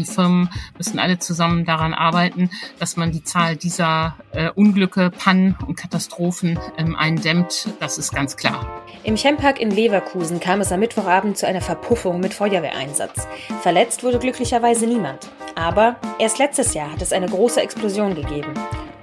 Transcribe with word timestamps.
die 0.00 0.04
Firmen 0.04 0.50
müssen 0.76 0.98
alle 0.98 1.18
zusammen 1.18 1.64
daran 1.64 1.94
arbeiten, 1.94 2.50
dass 2.78 2.96
man 2.96 3.12
die 3.12 3.22
Zahl 3.22 3.56
dieser 3.56 4.16
äh, 4.32 4.50
Unglücke, 4.50 5.10
Pannen 5.10 5.56
und 5.66 5.76
Katastrophen 5.76 6.58
ähm, 6.78 6.96
eindämmt. 6.96 7.68
Das 7.78 7.98
ist 7.98 8.12
ganz 8.12 8.36
klar. 8.36 8.66
Im 9.04 9.16
Chempark 9.16 9.60
in 9.60 9.70
Leverkusen 9.70 10.40
kam 10.40 10.60
es 10.60 10.72
am 10.72 10.80
Mittwochabend 10.80 11.36
zu 11.36 11.46
einer 11.46 11.60
Verpuffung 11.60 12.20
mit 12.20 12.34
Feuerwehreinsatz. 12.34 13.26
Verletzt 13.62 14.02
wurde 14.02 14.18
glücklicherweise 14.18 14.86
niemand. 14.86 15.30
Aber 15.54 15.96
erst 16.18 16.38
letztes 16.38 16.74
Jahr 16.74 16.92
hat 16.92 17.02
es 17.02 17.12
eine 17.12 17.28
große 17.28 17.60
Explosion 17.60 18.14
gegeben. 18.14 18.54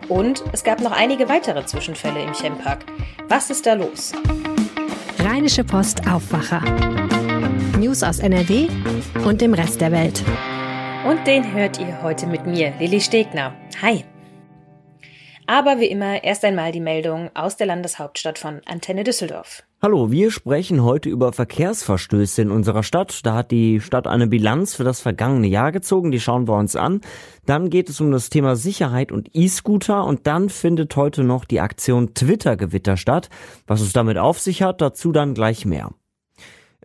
Und 0.10 0.44
es 0.54 0.64
gab 0.64 0.82
noch 0.82 0.92
einige 0.92 1.30
weitere 1.30 1.66
Zwischenfälle 1.66 2.22
im 2.22 2.34
Chempark. 2.34 2.86
Was 3.28 3.50
ist 3.50 3.66
da 3.66 3.74
los? 3.74 4.14
Rheinische 5.20 5.64
Post 5.64 6.08
Aufwacher. 6.08 6.62
News 7.78 8.04
aus 8.04 8.20
NRW 8.20 8.68
und 9.26 9.42
dem 9.42 9.54
Rest 9.54 9.82
der 9.82 9.92
Welt. 9.92 10.24
Und 11.08 11.26
den 11.26 11.54
hört 11.54 11.80
ihr 11.80 12.04
heute 12.04 12.28
mit 12.28 12.46
mir, 12.46 12.74
Lilly 12.80 13.00
Stegner. 13.00 13.54
Hi. 13.82 14.04
Aber 15.46 15.80
wie 15.80 15.86
immer 15.86 16.22
erst 16.26 16.44
einmal 16.44 16.74
die 16.74 16.82
Meldung 16.82 17.30
aus 17.34 17.56
der 17.56 17.66
Landeshauptstadt 17.66 18.38
von 18.38 18.60
Antenne 18.66 19.06
Düsseldorf. 19.06 19.64
Hallo, 19.82 20.12
wir 20.12 20.32
sprechen 20.32 20.84
heute 20.84 21.08
über 21.08 21.32
Verkehrsverstöße 21.32 22.42
in 22.42 22.52
unserer 22.52 22.84
Stadt. 22.84 23.26
Da 23.26 23.36
hat 23.36 23.52
die 23.52 23.80
Stadt 23.80 24.06
eine 24.06 24.28
Bilanz 24.28 24.76
für 24.76 24.84
das 24.84 25.00
vergangene 25.00 25.48
Jahr 25.48 25.72
gezogen, 25.72 26.12
die 26.12 26.20
schauen 26.20 26.46
wir 26.46 26.58
uns 26.58 26.76
an. 26.76 27.00
Dann 27.46 27.70
geht 27.70 27.88
es 27.88 28.02
um 28.02 28.12
das 28.12 28.30
Thema 28.30 28.58
Sicherheit 28.58 29.14
und 29.14 29.30
E-Scooter 29.32 30.04
und 30.04 30.28
dann 30.28 30.50
findet 30.50 30.94
heute 30.98 31.24
noch 31.24 31.46
die 31.46 31.62
Aktion 31.62 32.16
Twitter-Gewitter 32.16 32.98
statt. 32.98 33.30
Was 33.66 33.80
es 33.80 33.94
damit 33.94 34.18
auf 34.18 34.42
sich 34.42 34.62
hat, 34.62 34.82
dazu 34.82 35.14
dann 35.14 35.36
gleich 35.36 35.66
mehr. 35.66 35.92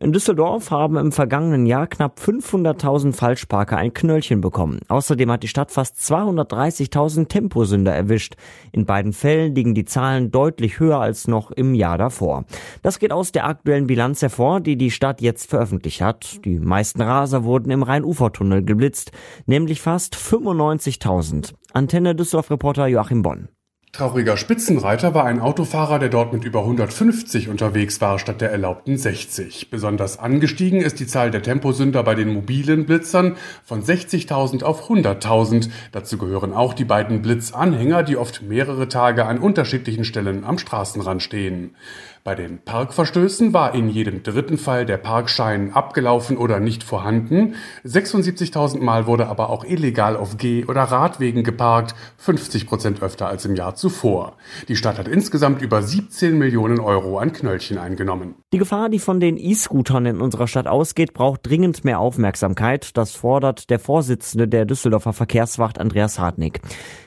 In 0.02 0.11
Düsseldorf 0.11 0.73
haben 0.73 0.97
im 0.97 1.12
vergangenen 1.12 1.65
Jahr 1.65 1.87
knapp 1.87 2.19
500.000 2.19 3.12
Falschparker 3.12 3.77
ein 3.77 3.95
Knöllchen 3.95 4.41
bekommen. 4.41 4.81
Außerdem 4.89 5.31
hat 5.31 5.44
die 5.44 5.48
Stadt 5.48 5.70
fast 5.70 5.97
230.000 5.98 7.28
Temposünder 7.28 7.94
erwischt. 7.94 8.34
In 8.72 8.84
beiden 8.84 9.12
Fällen 9.12 9.55
liegen 9.55 9.77
die 9.77 9.84
Zahlen 9.84 10.33
deutlich 10.33 10.81
höher 10.81 10.98
als 10.98 11.28
noch 11.28 11.53
im 11.53 11.72
Jahr 11.75 11.98
davor. 11.98 12.47
Das 12.83 12.98
geht 12.98 13.12
aus 13.12 13.31
der 13.31 13.47
aktuellen 13.47 13.86
Bilanz 13.86 14.22
hervor, 14.22 14.59
die 14.59 14.75
die 14.75 14.91
Stadt 14.91 15.20
jetzt 15.20 15.48
veröffentlicht 15.48 16.00
hat. 16.00 16.44
Die 16.44 16.59
meisten 16.59 17.00
Raser 17.00 17.44
wurden 17.44 17.70
im 17.70 17.84
Rhein-Ufer-Tunnel 17.84 18.64
geblitzt, 18.64 19.12
nämlich 19.47 19.83
fast 19.83 20.16
95.000. 20.16 21.55
Antenne 21.75 22.16
Düsseldorf-Reporter 22.16 22.89
Joachim 22.89 23.22
Bonn. 23.22 23.50
Trauriger 23.95 24.39
Spitzenreiter 24.39 25.12
war 25.12 25.27
ein 25.27 25.39
Autofahrer, 25.39 25.98
der 25.98 26.09
dort 26.09 26.33
mit 26.33 26.45
über 26.45 26.61
150 26.61 27.51
unterwegs 27.51 28.01
war 28.01 28.19
statt 28.19 28.41
der 28.41 28.51
erlaubten 28.51 28.97
60. 28.97 29.69
Besonders 29.69 30.19
angestiegen 30.19 30.81
ist 30.81 30.99
die 30.99 31.07
Zahl 31.07 31.31
der 31.31 31.43
Temposünder 31.43 32.03
bei 32.03 32.15
den 32.15 32.33
mobilen 32.33 32.87
Blitzern 32.87 33.37
von 33.62 33.83
60.000 33.83 34.62
auf 34.62 34.89
100.000. 34.89 35.69
Dazu 35.93 36.17
gehören 36.17 36.55
auch 36.55 36.73
die 36.73 36.87
beiden 36.87 37.21
Blitzanhänger, 37.21 38.03
die 38.03 38.17
oft 38.17 38.41
mehrere 38.41 38.89
Tage 38.89 39.27
an 39.27 39.39
unterschiedlichen 39.39 40.06
Stellen 40.06 40.45
am 40.45 40.56
Straßenrand 40.56 41.23
stehen. 41.23 41.77
Bei 42.25 42.37
den 42.37 42.61
Parkverstößen 42.61 43.53
war 43.53 43.75
in 43.75 43.89
jedem 43.89 44.23
dritten 44.23 44.56
Fall 44.56 44.87
der 44.87 44.97
Parkschein 44.97 45.73
abgelaufen 45.73 46.37
oder 46.37 46.61
nicht 46.61 46.84
vorhanden. 46.84 47.56
76.000 47.84 48.78
Mal 48.78 49.09
wurde 49.09 49.27
aber 49.27 49.51
auch 49.51 49.65
illegal 49.65 50.17
auf 50.17 50.37
Geh- 50.37 50.65
oder 50.67 50.83
Radwegen 50.83 51.43
geparkt, 51.43 51.97
50 52.19 52.69
Prozent 52.69 53.03
öfter 53.03 53.27
als 53.27 53.45
im 53.45 53.56
Jahr 53.56 53.75
zuvor. 53.75 54.37
Die 54.69 54.77
Stadt 54.77 54.98
hat 54.98 55.09
insgesamt 55.09 55.62
über 55.62 55.83
17 55.83 56.39
Millionen 56.39 56.78
Euro 56.78 57.19
an 57.19 57.33
Knöllchen 57.33 57.77
eingenommen. 57.77 58.37
Die 58.53 58.59
Gefahr, 58.59 58.89
die 58.89 59.00
von 59.00 59.19
den 59.19 59.37
E-Scootern 59.37 60.06
in 60.06 60.20
unserer 60.20 60.47
Stadt 60.47 60.69
ausgeht, 60.69 61.15
braucht 61.15 61.41
dringend 61.43 61.84
mehr 61.84 61.98
Aufmerksamkeit. 61.98 62.97
Das 62.97 63.17
fordert 63.17 63.69
der 63.69 63.81
Vorsitzende 63.81 64.47
der 64.47 64.65
Düsseldorfer 64.65 65.12
Verkehrswacht 65.12 65.81
Andreas 65.81 66.20
Hartnick. 66.20 66.61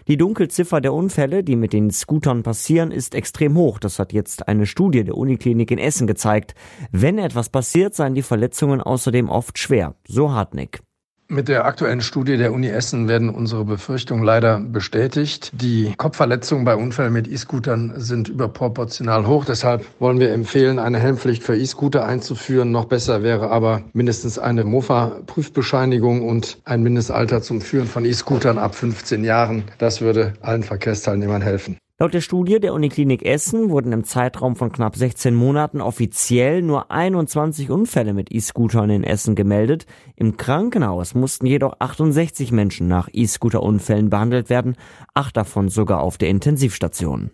Die 0.09 0.17
Dunkelziffer 0.17 0.81
der 0.81 0.93
Unfälle, 0.93 1.43
die 1.43 1.55
mit 1.55 1.71
den 1.71 1.89
Scootern 1.89 2.43
passieren, 2.43 2.91
ist 2.91 3.15
extrem 3.15 3.55
hoch. 3.55 3.79
Das 3.79 3.97
hat 3.97 4.11
jetzt 4.11 4.47
eine 4.47 4.65
Studie 4.65 5.04
der 5.05 5.17
Uniklinik 5.17 5.71
in 5.71 5.77
Essen 5.77 6.07
gezeigt. 6.07 6.55
Wenn 6.91 7.17
etwas 7.17 7.49
passiert, 7.49 7.95
seien 7.95 8.15
die 8.15 8.21
Verletzungen 8.21 8.81
außerdem 8.81 9.29
oft 9.29 9.57
schwer. 9.57 9.95
So 10.07 10.31
Hartnick. 10.31 10.81
Mit 11.27 11.47
der 11.47 11.65
aktuellen 11.65 12.01
Studie 12.01 12.37
der 12.37 12.53
Uni 12.53 12.67
Essen 12.67 13.07
werden 13.07 13.31
unsere 13.31 13.65
Befürchtungen 13.65 14.23
leider 14.23 14.59
bestätigt. 14.59 15.51
Die 15.55 15.91
Kopfverletzungen 15.97 16.65
bei 16.65 16.75
Unfällen 16.75 17.13
mit 17.13 17.27
E-Scootern 17.27 17.93
sind 17.97 18.29
überproportional 18.29 19.25
hoch. 19.25 19.43
Deshalb 19.43 19.87
wollen 19.97 20.19
wir 20.19 20.31
empfehlen, 20.31 20.77
eine 20.77 20.99
Helmpflicht 20.99 21.41
für 21.41 21.57
E-Scooter 21.57 22.05
einzuführen. 22.05 22.71
Noch 22.71 22.85
besser 22.85 23.23
wäre 23.23 23.49
aber 23.49 23.81
mindestens 23.93 24.37
eine 24.37 24.65
Mofa-Prüfbescheinigung 24.65 26.21
und 26.29 26.59
ein 26.63 26.83
Mindestalter 26.83 27.41
zum 27.41 27.59
Führen 27.59 27.87
von 27.87 28.05
E-Scootern 28.05 28.59
ab 28.59 28.75
15 28.75 29.23
Jahren. 29.23 29.63
Das 29.79 30.01
würde 30.01 30.33
allen 30.41 30.61
Verkehrsteilnehmern 30.61 31.41
helfen. 31.41 31.79
Laut 31.97 32.13
der 32.13 32.19
Studie 32.19 32.59
der 32.59 32.73
Uniklinik 32.73 33.23
Essen 33.23 33.69
wurden 33.69 33.93
im 33.93 34.03
Zeitraum 34.03 34.57
von 34.57 34.69
knapp 34.69 34.97
16 34.97 35.33
Monaten 35.33 35.79
offiziell 35.79 36.61
nur 36.61 36.91
21 36.91 37.69
Unfälle 37.69 38.13
mit 38.13 38.33
E-Scootern 38.33 38.89
in 38.89 39.05
Essen 39.05 39.33
gemeldet. 39.33 39.85
Im 40.17 40.35
Krankenhaus 40.35 41.15
mussten 41.15 41.45
jedoch 41.45 41.77
68 41.79 42.51
Menschen 42.51 42.89
nach 42.89 43.07
E-Scooter-Unfällen 43.13 44.09
behandelt 44.09 44.49
werden, 44.49 44.75
acht 45.13 45.37
davon 45.37 45.69
sogar 45.69 46.01
auf 46.01 46.17
der 46.17 46.27
Intensivstation. 46.27 47.31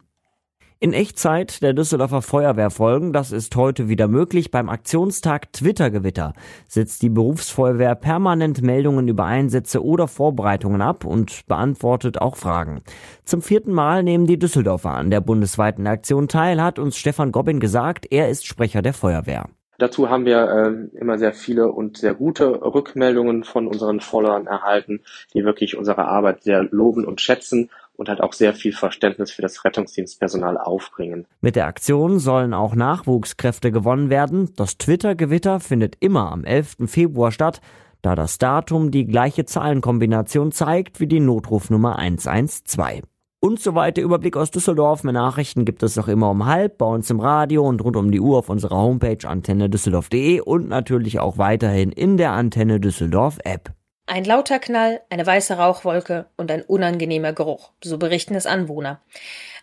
In 0.83 0.93
Echtzeit 0.93 1.61
der 1.61 1.73
Düsseldorfer 1.73 2.23
Feuerwehr 2.23 2.71
folgen, 2.71 3.13
das 3.13 3.31
ist 3.31 3.55
heute 3.55 3.87
wieder 3.87 4.07
möglich. 4.07 4.49
Beim 4.49 4.67
Aktionstag 4.67 5.53
Twitter-Gewitter 5.53 6.33
setzt 6.67 7.03
die 7.03 7.09
Berufsfeuerwehr 7.09 7.93
permanent 7.93 8.63
Meldungen 8.63 9.07
über 9.07 9.25
Einsätze 9.25 9.85
oder 9.85 10.07
Vorbereitungen 10.07 10.81
ab 10.81 11.05
und 11.05 11.45
beantwortet 11.45 12.19
auch 12.19 12.35
Fragen. 12.35 12.81
Zum 13.25 13.43
vierten 13.43 13.73
Mal 13.73 14.01
nehmen 14.01 14.25
die 14.25 14.39
Düsseldorfer 14.39 14.89
an 14.89 15.11
der 15.11 15.21
bundesweiten 15.21 15.85
Aktion 15.85 16.27
teil, 16.27 16.59
hat 16.59 16.79
uns 16.79 16.97
Stefan 16.97 17.31
Gobbin 17.31 17.59
gesagt. 17.59 18.07
Er 18.09 18.29
ist 18.29 18.47
Sprecher 18.47 18.81
der 18.81 18.95
Feuerwehr. 18.95 19.49
Dazu 19.81 20.09
haben 20.09 20.25
wir 20.25 20.47
äh, 20.93 20.97
immer 20.97 21.17
sehr 21.17 21.33
viele 21.33 21.71
und 21.71 21.97
sehr 21.97 22.13
gute 22.13 22.61
Rückmeldungen 22.61 23.43
von 23.43 23.65
unseren 23.65 23.99
Followern 23.99 24.45
erhalten, 24.45 25.01
die 25.33 25.43
wirklich 25.43 25.75
unsere 25.75 26.05
Arbeit 26.05 26.43
sehr 26.43 26.63
loben 26.63 27.03
und 27.03 27.19
schätzen 27.19 27.69
und 28.01 28.09
halt 28.09 28.19
auch 28.19 28.33
sehr 28.33 28.55
viel 28.55 28.73
Verständnis 28.73 29.29
für 29.29 29.43
das 29.43 29.63
Rettungsdienstpersonal 29.63 30.57
aufbringen. 30.57 31.27
Mit 31.39 31.55
der 31.55 31.67
Aktion 31.67 32.17
sollen 32.17 32.55
auch 32.55 32.73
Nachwuchskräfte 32.73 33.71
gewonnen 33.71 34.09
werden. 34.09 34.49
Das 34.55 34.79
Twitter-Gewitter 34.79 35.59
findet 35.59 35.97
immer 35.99 36.31
am 36.31 36.43
11. 36.43 36.77
Februar 36.87 37.31
statt, 37.31 37.61
da 38.01 38.15
das 38.15 38.39
Datum 38.39 38.89
die 38.89 39.05
gleiche 39.05 39.45
Zahlenkombination 39.45 40.51
zeigt 40.51 40.99
wie 40.99 41.05
die 41.05 41.19
Notrufnummer 41.19 41.99
112. 41.99 43.03
Und 43.39 43.59
so 43.59 43.75
weiter. 43.75 44.01
Überblick 44.01 44.35
aus 44.35 44.49
Düsseldorf. 44.49 45.03
Mehr 45.03 45.13
Nachrichten 45.13 45.63
gibt 45.63 45.83
es 45.83 45.95
auch 45.99 46.07
immer 46.07 46.31
um 46.31 46.47
halb 46.47 46.79
bei 46.79 46.87
uns 46.87 47.07
im 47.11 47.19
Radio 47.19 47.67
und 47.67 47.83
rund 47.83 47.97
um 47.97 48.11
die 48.11 48.19
Uhr 48.19 48.39
auf 48.39 48.49
unserer 48.49 48.77
Homepage 48.77 49.27
antenne 49.27 49.69
düsseldorf.de 49.69 50.39
und 50.39 50.67
natürlich 50.69 51.19
auch 51.19 51.37
weiterhin 51.37 51.91
in 51.91 52.17
der 52.17 52.31
Antenne 52.31 52.79
Düsseldorf 52.79 53.37
App. 53.43 53.73
Ein 54.11 54.25
lauter 54.25 54.59
Knall, 54.59 54.99
eine 55.09 55.25
weiße 55.25 55.53
Rauchwolke 55.53 56.25
und 56.35 56.51
ein 56.51 56.63
unangenehmer 56.63 57.31
Geruch, 57.31 57.71
so 57.81 57.97
berichten 57.97 58.35
es 58.35 58.45
Anwohner. 58.45 58.99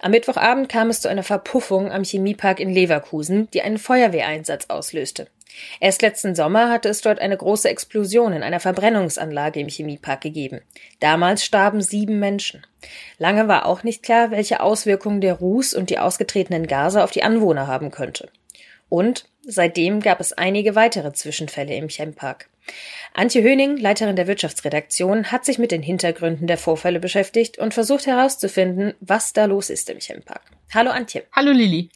Am 0.01 0.11
Mittwochabend 0.11 0.71
kam 0.71 0.89
es 0.89 1.03
zu 1.03 1.09
einer 1.09 1.23
Verpuffung 1.23 1.93
am 1.93 2.03
Chemiepark 2.03 2.59
in 2.59 2.71
Leverkusen, 2.71 3.51
die 3.51 3.61
einen 3.61 3.77
Feuerwehreinsatz 3.77 4.71
auslöste. 4.71 5.27
Erst 5.81 6.01
letzten 6.01 6.35
Sommer 6.35 6.71
hatte 6.71 6.89
es 6.89 7.03
dort 7.03 7.21
eine 7.21 7.37
große 7.37 7.69
Explosion 7.69 8.33
in 8.33 8.43
einer 8.43 8.59
Verbrennungsanlage 8.59 9.61
im 9.61 9.69
Chemiepark 9.69 10.23
gegeben. 10.23 10.63
Damals 10.99 11.45
starben 11.45 11.83
sieben 11.83 12.19
Menschen. 12.19 12.67
Lange 13.19 13.49
war 13.49 13.67
auch 13.67 13.83
nicht 13.83 14.03
klar, 14.03 14.31
welche 14.31 14.61
Auswirkungen 14.61 15.21
der 15.21 15.35
Ruß 15.35 15.75
und 15.75 15.91
die 15.91 15.99
ausgetretenen 15.99 16.67
Gase 16.67 17.05
auf 17.05 17.11
die 17.11 17.23
Anwohner 17.23 17.67
haben 17.67 17.91
könnte. 17.91 18.31
Und 18.89 19.29
seitdem 19.43 20.01
gab 20.01 20.21
es 20.21 20.33
einige 20.33 20.75
weitere 20.75 21.13
Zwischenfälle 21.13 21.75
im 21.75 21.89
Chempark. 21.89 22.49
Antje 23.15 23.43
Höning, 23.43 23.77
Leiterin 23.77 24.17
der 24.17 24.27
Wirtschaftsredaktion, 24.27 25.33
hat 25.33 25.45
sich 25.45 25.59
mit 25.59 25.73
den 25.73 25.83
Hintergründen 25.83 26.47
der 26.47 26.59
Vorfälle 26.59 27.01
beschäftigt 27.01 27.59
und 27.59 27.75
versucht 27.75 28.07
herauszufinden, 28.07 28.95
was 29.01 29.33
da 29.33 29.47
los 29.47 29.71
ist 29.71 29.91
im 29.91 29.99
Chempark. 29.99 30.43
Hallo 30.73 30.91
Antje. 30.91 31.25
Hallo 31.33 31.51
Lili. 31.51 31.91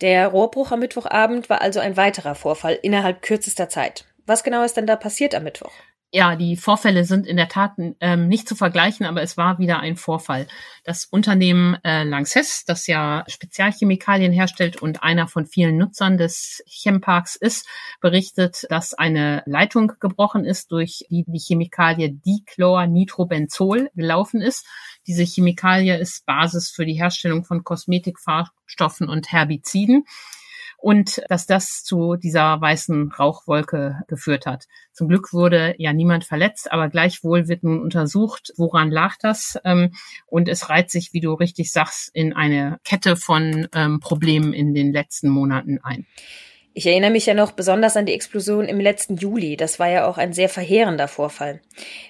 Der 0.00 0.28
Rohrbruch 0.28 0.72
am 0.72 0.80
Mittwochabend 0.80 1.48
war 1.48 1.60
also 1.60 1.80
ein 1.80 1.96
weiterer 1.96 2.34
Vorfall 2.34 2.78
innerhalb 2.82 3.22
kürzester 3.22 3.68
Zeit. 3.68 4.04
Was 4.26 4.44
genau 4.44 4.62
ist 4.64 4.76
denn 4.76 4.86
da 4.86 4.96
passiert 4.96 5.34
am 5.34 5.44
Mittwoch? 5.44 5.72
Ja, 6.14 6.36
die 6.36 6.56
Vorfälle 6.56 7.04
sind 7.04 7.26
in 7.26 7.36
der 7.36 7.48
Tat 7.48 7.72
ähm, 7.98 8.28
nicht 8.28 8.48
zu 8.48 8.54
vergleichen, 8.54 9.04
aber 9.04 9.22
es 9.22 9.36
war 9.36 9.58
wieder 9.58 9.80
ein 9.80 9.96
Vorfall. 9.96 10.46
Das 10.84 11.06
Unternehmen 11.06 11.76
äh, 11.82 12.04
Lanxess, 12.04 12.64
das 12.64 12.86
ja 12.86 13.24
Spezialchemikalien 13.26 14.30
herstellt 14.30 14.80
und 14.80 15.02
einer 15.02 15.26
von 15.26 15.44
vielen 15.44 15.76
Nutzern 15.76 16.16
des 16.16 16.62
Chemparks 16.68 17.34
ist, 17.34 17.66
berichtet, 18.00 18.64
dass 18.70 18.94
eine 18.94 19.42
Leitung 19.46 19.94
gebrochen 19.98 20.44
ist, 20.44 20.70
durch 20.70 21.04
die 21.10 21.24
die 21.26 21.40
Chemikalie 21.40 22.12
Dichlornitrobenzol 22.12 23.90
gelaufen 23.96 24.40
ist. 24.40 24.64
Diese 25.08 25.24
Chemikalie 25.24 25.98
ist 25.98 26.24
Basis 26.26 26.70
für 26.70 26.86
die 26.86 26.94
Herstellung 26.94 27.44
von 27.44 27.64
Kosmetikfarbstoffen 27.64 29.08
und 29.08 29.32
Herbiziden. 29.32 30.04
Und 30.84 31.22
dass 31.30 31.46
das 31.46 31.82
zu 31.82 32.16
dieser 32.16 32.60
weißen 32.60 33.10
Rauchwolke 33.12 34.02
geführt 34.06 34.44
hat. 34.44 34.66
Zum 34.92 35.08
Glück 35.08 35.32
wurde 35.32 35.74
ja 35.78 35.94
niemand 35.94 36.24
verletzt, 36.26 36.70
aber 36.70 36.90
gleichwohl 36.90 37.48
wird 37.48 37.62
nun 37.62 37.80
untersucht, 37.80 38.52
woran 38.58 38.90
lag 38.90 39.14
das. 39.18 39.58
Ähm, 39.64 39.94
und 40.26 40.46
es 40.46 40.68
reiht 40.68 40.90
sich, 40.90 41.14
wie 41.14 41.20
du 41.20 41.32
richtig 41.32 41.72
sagst, 41.72 42.10
in 42.12 42.34
eine 42.34 42.80
Kette 42.84 43.16
von 43.16 43.66
ähm, 43.74 43.98
Problemen 44.00 44.52
in 44.52 44.74
den 44.74 44.92
letzten 44.92 45.30
Monaten 45.30 45.78
ein. 45.82 46.04
Ich 46.74 46.86
erinnere 46.86 47.12
mich 47.12 47.24
ja 47.24 47.32
noch 47.32 47.52
besonders 47.52 47.96
an 47.96 48.04
die 48.04 48.12
Explosion 48.12 48.66
im 48.66 48.78
letzten 48.78 49.16
Juli. 49.16 49.56
Das 49.56 49.78
war 49.78 49.88
ja 49.88 50.06
auch 50.06 50.18
ein 50.18 50.34
sehr 50.34 50.50
verheerender 50.50 51.08
Vorfall. 51.08 51.62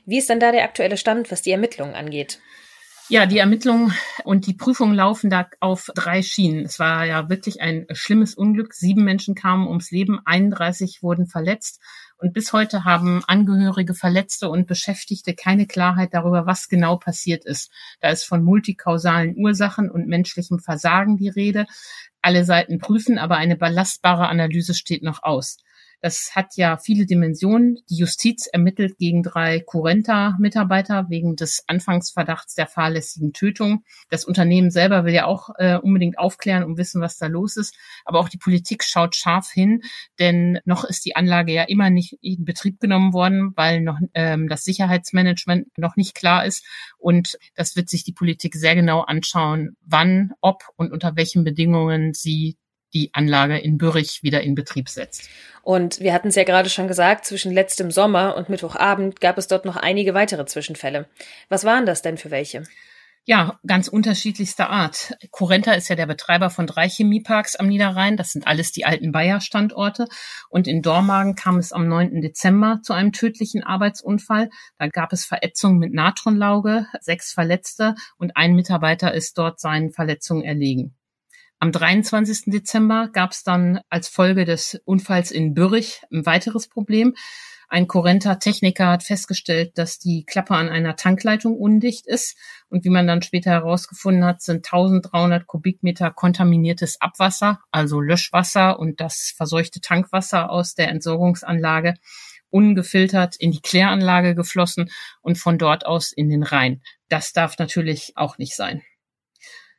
Wie 0.05 0.19
ist 0.19 0.29
denn 0.29 0.41
da 0.41 0.51
der 0.51 0.65
aktuelle 0.65 0.97
Stand, 0.97 1.31
was 1.31 1.43
die 1.43 1.53
Ermittlungen 1.53 1.95
angeht? 1.95 2.41
Ja, 3.11 3.27
die 3.27 3.37
Ermittlungen 3.37 3.93
und 4.25 4.47
die 4.47 4.55
Prüfungen 4.55 4.95
laufen 4.95 5.29
da 5.29 5.47
auf 5.61 5.91
drei 5.95 6.23
Schienen. 6.23 6.65
Es 6.65 6.79
war 6.79 7.05
ja 7.05 7.29
wirklich 7.29 7.61
ein 7.61 7.87
schlimmes 7.93 8.35
Unglück. 8.35 8.73
Sieben 8.73 9.05
Menschen 9.05 9.35
kamen 9.35 9.69
ums 9.69 9.91
Leben, 9.91 10.21
31 10.25 11.03
wurden 11.03 11.27
verletzt. 11.27 11.83
Und 12.17 12.33
bis 12.33 12.55
heute 12.55 12.85
haben 12.85 13.23
Angehörige, 13.27 13.93
Verletzte 13.93 14.49
und 14.49 14.67
Beschäftigte 14.67 15.35
keine 15.35 15.67
Klarheit 15.67 16.15
darüber, 16.15 16.47
was 16.47 16.71
genau 16.71 16.97
passiert 16.97 17.45
ist. 17.45 17.71
Da 18.01 18.09
ist 18.09 18.25
von 18.25 18.43
multikausalen 18.43 19.37
Ursachen 19.37 19.91
und 19.91 20.09
menschlichem 20.09 20.59
Versagen 20.59 21.19
die 21.19 21.29
Rede. 21.29 21.67
Alle 22.23 22.47
Seiten 22.47 22.79
prüfen, 22.79 23.19
aber 23.19 23.37
eine 23.37 23.57
belastbare 23.57 24.29
Analyse 24.29 24.73
steht 24.73 25.03
noch 25.03 25.23
aus. 25.23 25.59
Das 26.05 26.33
hat 26.35 26.57
ja 26.57 26.77
viele 26.77 27.07
Dimensionen. 27.07 27.79
Die 27.89 27.97
Justiz 27.97 28.47
ermittelt 28.47 28.99
gegen 28.99 29.23
drei 29.23 29.61
Curenta-Mitarbeiter 29.61 31.07
wegen 31.09 31.35
des 31.35 31.65
Anfangsverdachts 31.67 32.55
der 32.55 32.67
fahrlässigen 32.67 33.33
Tötung. 33.33 33.85
Das 34.11 34.27
Unternehmen 34.27 34.71
selber 34.71 35.07
will 35.07 35.15
ja 35.15 35.25
auch 35.25 35.49
äh, 35.57 35.79
unbedingt 35.79 36.19
aufklären 36.19 36.63
und 36.63 36.77
wissen, 36.77 37.01
was 37.01 37.17
da 37.17 37.27
los 37.27 37.57
ist. 37.57 37.75
Aber 38.05 38.21
auch 38.21 38.29
die 38.29 38.37
Politik 38.37 38.85
schaut 38.85 39.17
scharf 39.17 39.51
hin, 39.51 39.81
denn 40.19 40.59
noch 40.67 40.85
ist 40.85 41.07
die 41.07 41.17
Anlage 41.17 41.55
ja 41.55 41.63
immer 41.63 41.89
nicht 41.89 42.19
in 42.21 42.45
Betrieb 42.45 42.81
genommen 42.81 43.15
worden, 43.15 43.53
weil 43.57 43.81
noch 43.81 43.99
ähm, 44.13 44.47
das 44.51 44.65
Sicherheitsmanagement 44.65 45.69
noch 45.79 45.97
nicht 45.97 46.15
klar 46.15 46.45
ist. 46.45 46.67
Und 46.99 47.39
das 47.55 47.77
wird 47.77 47.89
sich 47.89 48.05
die 48.05 48.13
Politik 48.13 48.57
sehr 48.57 48.75
genau 48.75 49.01
anschauen, 49.01 49.79
wann, 49.81 50.33
ob 50.43 50.65
und 50.77 50.93
unter 50.93 51.17
welchen 51.17 51.45
Bedingungen 51.45 52.13
sie 52.13 52.59
die 52.95 53.11
Anlage 53.13 53.59
in 53.59 53.77
Bürich 53.77 54.23
wieder 54.23 54.43
in 54.43 54.55
Betrieb 54.55 54.89
setzt. 54.89 55.29
Und 55.63 56.01
wir 56.01 56.13
hatten 56.13 56.29
es 56.29 56.35
ja 56.35 56.45
gerade 56.45 56.69
schon 56.71 56.89
gesagt, 56.89 57.25
zwischen 57.25 57.53
letztem 57.53 57.91
Sommer 57.91 58.37
und 58.37 58.49
Mittwochabend 58.49 59.21
gab 59.21 59.39
es 59.39 59.49
dort 59.49 59.65
noch 59.65 59.77
einige 59.77 60.15
weitere 60.15 60.47
Zwischenfälle. 60.47 61.07
Was 61.49 61.65
waren 61.65 61.87
das 61.87 62.03
denn 62.03 62.19
für 62.19 62.31
welche? 62.31 62.65
Ja, 63.27 63.59
ganz 63.67 63.89
unterschiedlichster 63.89 64.69
Art. 64.69 65.17
Curenta 65.31 65.73
ist 65.73 65.89
ja 65.89 65.97
der 65.97 66.05
Betreiber 66.05 66.51
von 66.51 66.67
drei 66.67 66.91
Chemieparks 66.91 67.57
am 67.57 67.69
Niederrhein. 67.69 68.19
Das 68.19 68.33
sind 68.33 68.47
alles 68.47 68.71
die 68.71 68.85
alten 68.85 69.13
Bayer-Standorte. 69.13 70.09
Und 70.51 70.69
in 70.69 70.83
Dormagen 70.83 71.35
kam 71.35 71.57
es 71.57 71.73
am 71.73 71.89
9. 71.89 72.21
Dezember 72.21 72.81
zu 72.83 72.93
einem 72.93 73.13
tödlichen 73.13 73.65
Arbeitsunfall. 73.65 74.51
Da 74.77 74.89
gab 74.89 75.15
es 75.15 75.25
Verätzungen 75.25 75.79
mit 75.79 75.95
Natronlauge, 75.95 76.87
sechs 77.01 77.33
Verletzte 77.33 77.95
und 78.19 78.37
ein 78.37 78.55
Mitarbeiter 78.55 79.15
ist 79.15 79.39
dort 79.39 79.59
seinen 79.59 79.91
Verletzungen 79.91 80.45
erlegen. 80.45 80.95
Am 81.59 81.73
23. 81.73 82.53
Dezember 82.53 83.09
gab 83.13 83.33
es 83.33 83.43
dann 83.43 83.81
als 83.89 84.09
Folge 84.09 84.45
des 84.45 84.81
Unfalls 84.85 85.31
in 85.31 85.55
Bürich 85.55 86.03
ein 86.13 86.27
weiteres 86.27 86.69
Problem. 86.69 87.15
Ein 87.69 87.89
Korrenter 87.89 88.39
Techniker 88.39 88.89
hat 88.89 89.03
festgestellt, 89.03 89.79
dass 89.79 89.99
die 89.99 90.25
Klappe 90.25 90.55
an 90.55 90.69
einer 90.69 90.97
Tankleitung 90.97 91.57
undicht 91.57 92.07
ist. 92.07 92.37
Und 92.69 92.85
wie 92.85 92.91
man 92.91 93.07
dann 93.07 93.23
später 93.23 93.51
herausgefunden 93.51 94.25
hat, 94.25 94.43
sind 94.43 94.67
1300 94.67 95.47
Kubikmeter 95.47 96.11
kontaminiertes 96.11 97.01
Abwasser, 97.01 97.61
also 97.71 98.01
Löschwasser 98.01 98.79
und 98.79 99.01
das 99.01 99.33
verseuchte 99.37 99.81
Tankwasser 99.81 100.51
aus 100.51 100.75
der 100.75 100.89
Entsorgungsanlage 100.89 101.95
ungefiltert 102.51 103.35
in 103.37 103.51
die 103.51 103.61
Kläranlage 103.61 104.37
geflossen 104.37 104.89
und 105.23 105.39
von 105.39 105.59
dort 105.59 105.87
aus 105.87 106.13
in 106.13 106.29
den 106.29 106.45
Rhein. 106.45 106.83
Das 107.09 107.33
darf 107.33 107.59
natürlich 107.59 108.13
auch 108.15 108.39
nicht 108.39 108.55
sein. 108.55 108.83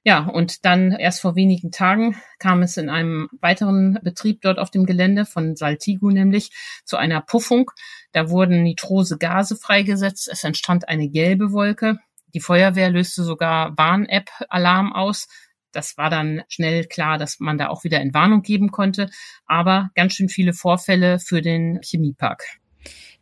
Ja, 0.07 0.19
und 0.27 0.65
dann 0.65 0.91
erst 0.91 1.21
vor 1.21 1.35
wenigen 1.35 1.71
Tagen 1.71 2.15
kam 2.37 2.61
es 2.61 2.77
in 2.77 2.91
einem 2.91 3.27
weiteren 3.41 3.97
Betrieb 4.03 4.39
dort 4.41 4.59
auf 4.59 4.69
dem 4.69 4.85
Gelände 4.85 5.25
von 5.25 5.55
Saltigo 5.55 6.11
nämlich 6.11 6.51
zu 6.85 6.97
einer 6.97 7.21
Puffung. 7.21 7.71
Da 8.11 8.29
wurden 8.29 8.61
nitrose 8.61 9.17
Gase 9.17 9.55
freigesetzt. 9.55 10.29
Es 10.31 10.43
entstand 10.43 10.87
eine 10.89 11.09
gelbe 11.09 11.51
Wolke. 11.53 11.97
Die 12.35 12.39
Feuerwehr 12.39 12.91
löste 12.91 13.23
sogar 13.23 13.75
Warn-App-Alarm 13.79 14.93
aus. 14.93 15.27
Das 15.71 15.97
war 15.97 16.11
dann 16.11 16.43
schnell 16.49 16.85
klar, 16.85 17.17
dass 17.17 17.39
man 17.39 17.57
da 17.57 17.69
auch 17.69 17.83
wieder 17.83 17.99
Entwarnung 17.99 18.43
geben 18.43 18.69
konnte. 18.69 19.09
Aber 19.47 19.89
ganz 19.95 20.13
schön 20.13 20.29
viele 20.29 20.53
Vorfälle 20.53 21.17
für 21.17 21.41
den 21.41 21.79
Chemiepark. 21.81 22.43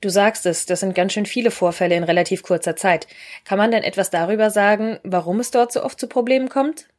Du 0.03 0.09
sagst 0.09 0.45
es, 0.45 0.65
das 0.65 0.81
sind 0.81 0.95
ganz 0.95 1.13
schön 1.13 1.25
viele 1.25 1.49
Vorfälle 1.49 1.95
in 1.95 2.03
relativ 2.03 2.43
kurzer 2.43 2.75
Zeit. 2.75 3.07
Kann 3.45 3.57
man 3.57 3.71
denn 3.71 3.83
etwas 3.83 4.09
darüber 4.09 4.49
sagen, 4.49 4.99
warum 5.05 5.39
es 5.39 5.49
dort 5.49 5.71
so 5.71 5.81
oft 5.81 5.97
zu 5.97 6.07
Problemen 6.07 6.49
kommt? 6.49 6.89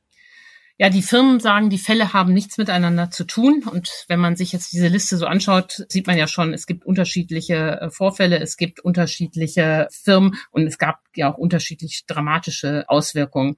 Ja, 0.79 0.89
die 0.89 1.03
Firmen 1.03 1.39
sagen, 1.39 1.69
die 1.69 1.77
Fälle 1.77 2.15
haben 2.15 2.33
nichts 2.33 2.57
miteinander 2.57 3.11
zu 3.11 3.25
tun. 3.25 3.63
Und 3.71 4.07
wenn 4.09 4.21
man 4.21 4.37
sich 4.37 4.53
jetzt 4.53 4.73
diese 4.73 4.89
Liste 4.89 5.19
so 5.19 5.27
anschaut, 5.27 5.85
sieht 5.91 6.07
man 6.07 6.17
ja 6.17 6.27
schon, 6.27 6.55
es 6.55 6.67
gibt 6.67 6.87
unterschiedliche 6.87 7.79
äh, 7.79 7.91
Vorfälle, 7.91 8.41
es 8.41 8.57
gibt 8.57 8.81
unterschiedliche 8.81 9.87
Firmen 9.91 10.37
und 10.51 10.67
es 10.67 10.79
gab 10.79 11.01
ja 11.15 11.31
auch 11.31 11.37
unterschiedlich 11.37 12.05
dramatische 12.07 12.87
Auswirkungen. 12.89 13.57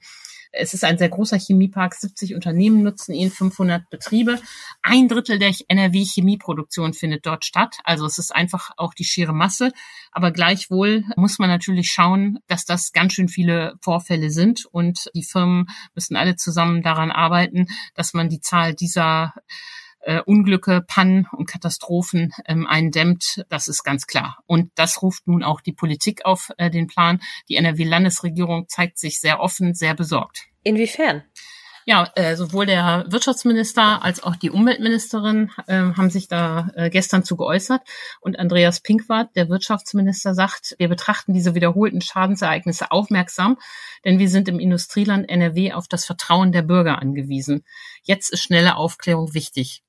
Es 0.58 0.74
ist 0.74 0.84
ein 0.84 0.98
sehr 0.98 1.08
großer 1.08 1.38
Chemiepark, 1.38 1.94
70 1.94 2.34
Unternehmen 2.34 2.82
nutzen 2.82 3.12
ihn, 3.12 3.30
500 3.30 3.88
Betriebe. 3.90 4.40
Ein 4.82 5.08
Drittel 5.08 5.38
der 5.38 5.54
NRW-Chemieproduktion 5.68 6.94
findet 6.94 7.26
dort 7.26 7.44
statt. 7.44 7.76
Also 7.84 8.06
es 8.06 8.18
ist 8.18 8.34
einfach 8.34 8.70
auch 8.76 8.94
die 8.94 9.04
schiere 9.04 9.32
Masse. 9.32 9.72
Aber 10.12 10.30
gleichwohl 10.30 11.04
muss 11.16 11.38
man 11.38 11.50
natürlich 11.50 11.90
schauen, 11.90 12.38
dass 12.46 12.64
das 12.64 12.92
ganz 12.92 13.12
schön 13.12 13.28
viele 13.28 13.74
Vorfälle 13.82 14.30
sind 14.30 14.64
und 14.66 15.10
die 15.14 15.24
Firmen 15.24 15.66
müssen 15.94 16.16
alle 16.16 16.36
zusammen 16.36 16.82
daran 16.82 17.10
arbeiten, 17.10 17.66
dass 17.94 18.14
man 18.14 18.28
die 18.28 18.40
Zahl 18.40 18.74
dieser 18.74 19.34
äh, 20.06 20.20
Unglücke, 20.20 20.82
Pannen 20.86 21.26
und 21.32 21.46
Katastrophen 21.46 22.32
ähm, 22.46 22.66
eindämmt, 22.66 23.44
das 23.48 23.68
ist 23.68 23.82
ganz 23.82 24.06
klar. 24.06 24.38
Und 24.46 24.70
das 24.76 25.02
ruft 25.02 25.26
nun 25.26 25.42
auch 25.42 25.60
die 25.60 25.72
Politik 25.72 26.24
auf 26.24 26.50
äh, 26.58 26.70
den 26.70 26.86
Plan. 26.86 27.20
Die 27.48 27.56
NRW-Landesregierung 27.56 28.68
zeigt 28.68 28.98
sich 28.98 29.20
sehr 29.20 29.40
offen, 29.40 29.74
sehr 29.74 29.94
besorgt. 29.94 30.46
Inwiefern? 30.62 31.24
Ja, 31.88 32.10
äh, 32.16 32.34
sowohl 32.34 32.66
der 32.66 33.04
Wirtschaftsminister 33.10 34.02
als 34.02 34.20
auch 34.20 34.34
die 34.34 34.50
Umweltministerin 34.50 35.52
äh, 35.68 35.74
haben 35.74 36.10
sich 36.10 36.26
da 36.26 36.70
äh, 36.74 36.90
gestern 36.90 37.22
zu 37.22 37.36
geäußert. 37.36 37.82
Und 38.20 38.40
Andreas 38.40 38.80
Pinkwart, 38.80 39.36
der 39.36 39.48
Wirtschaftsminister, 39.48 40.34
sagt, 40.34 40.74
wir 40.78 40.88
betrachten 40.88 41.32
diese 41.32 41.54
wiederholten 41.54 42.00
Schadensereignisse 42.00 42.90
aufmerksam, 42.90 43.56
denn 44.04 44.18
wir 44.18 44.28
sind 44.28 44.48
im 44.48 44.58
Industrieland 44.58 45.28
NRW 45.28 45.74
auf 45.74 45.86
das 45.86 46.04
Vertrauen 46.04 46.50
der 46.50 46.62
Bürger 46.62 47.00
angewiesen. 47.00 47.64
Jetzt 48.02 48.32
ist 48.32 48.42
schnelle 48.42 48.74
Aufklärung 48.74 49.32
wichtig 49.32 49.84